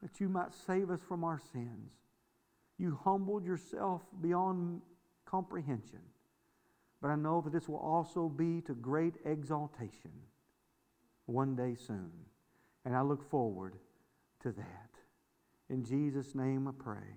that 0.00 0.20
you 0.20 0.28
might 0.28 0.54
save 0.66 0.90
us 0.90 1.00
from 1.06 1.22
our 1.22 1.40
sins 1.52 2.01
you 2.82 2.98
humbled 3.04 3.46
yourself 3.46 4.02
beyond 4.20 4.82
comprehension. 5.24 6.00
But 7.00 7.10
I 7.10 7.14
know 7.14 7.40
that 7.40 7.52
this 7.52 7.68
will 7.68 7.78
also 7.78 8.28
be 8.28 8.60
to 8.62 8.74
great 8.74 9.14
exaltation 9.24 10.10
one 11.26 11.54
day 11.54 11.76
soon. 11.76 12.10
And 12.84 12.96
I 12.96 13.02
look 13.02 13.30
forward 13.30 13.76
to 14.42 14.50
that. 14.50 14.90
In 15.70 15.84
Jesus' 15.84 16.34
name 16.34 16.66
I 16.66 16.72
pray 16.76 17.16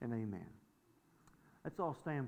and 0.00 0.14
amen. 0.14 0.48
Let's 1.62 1.78
all 1.78 1.94
stand. 1.94 2.24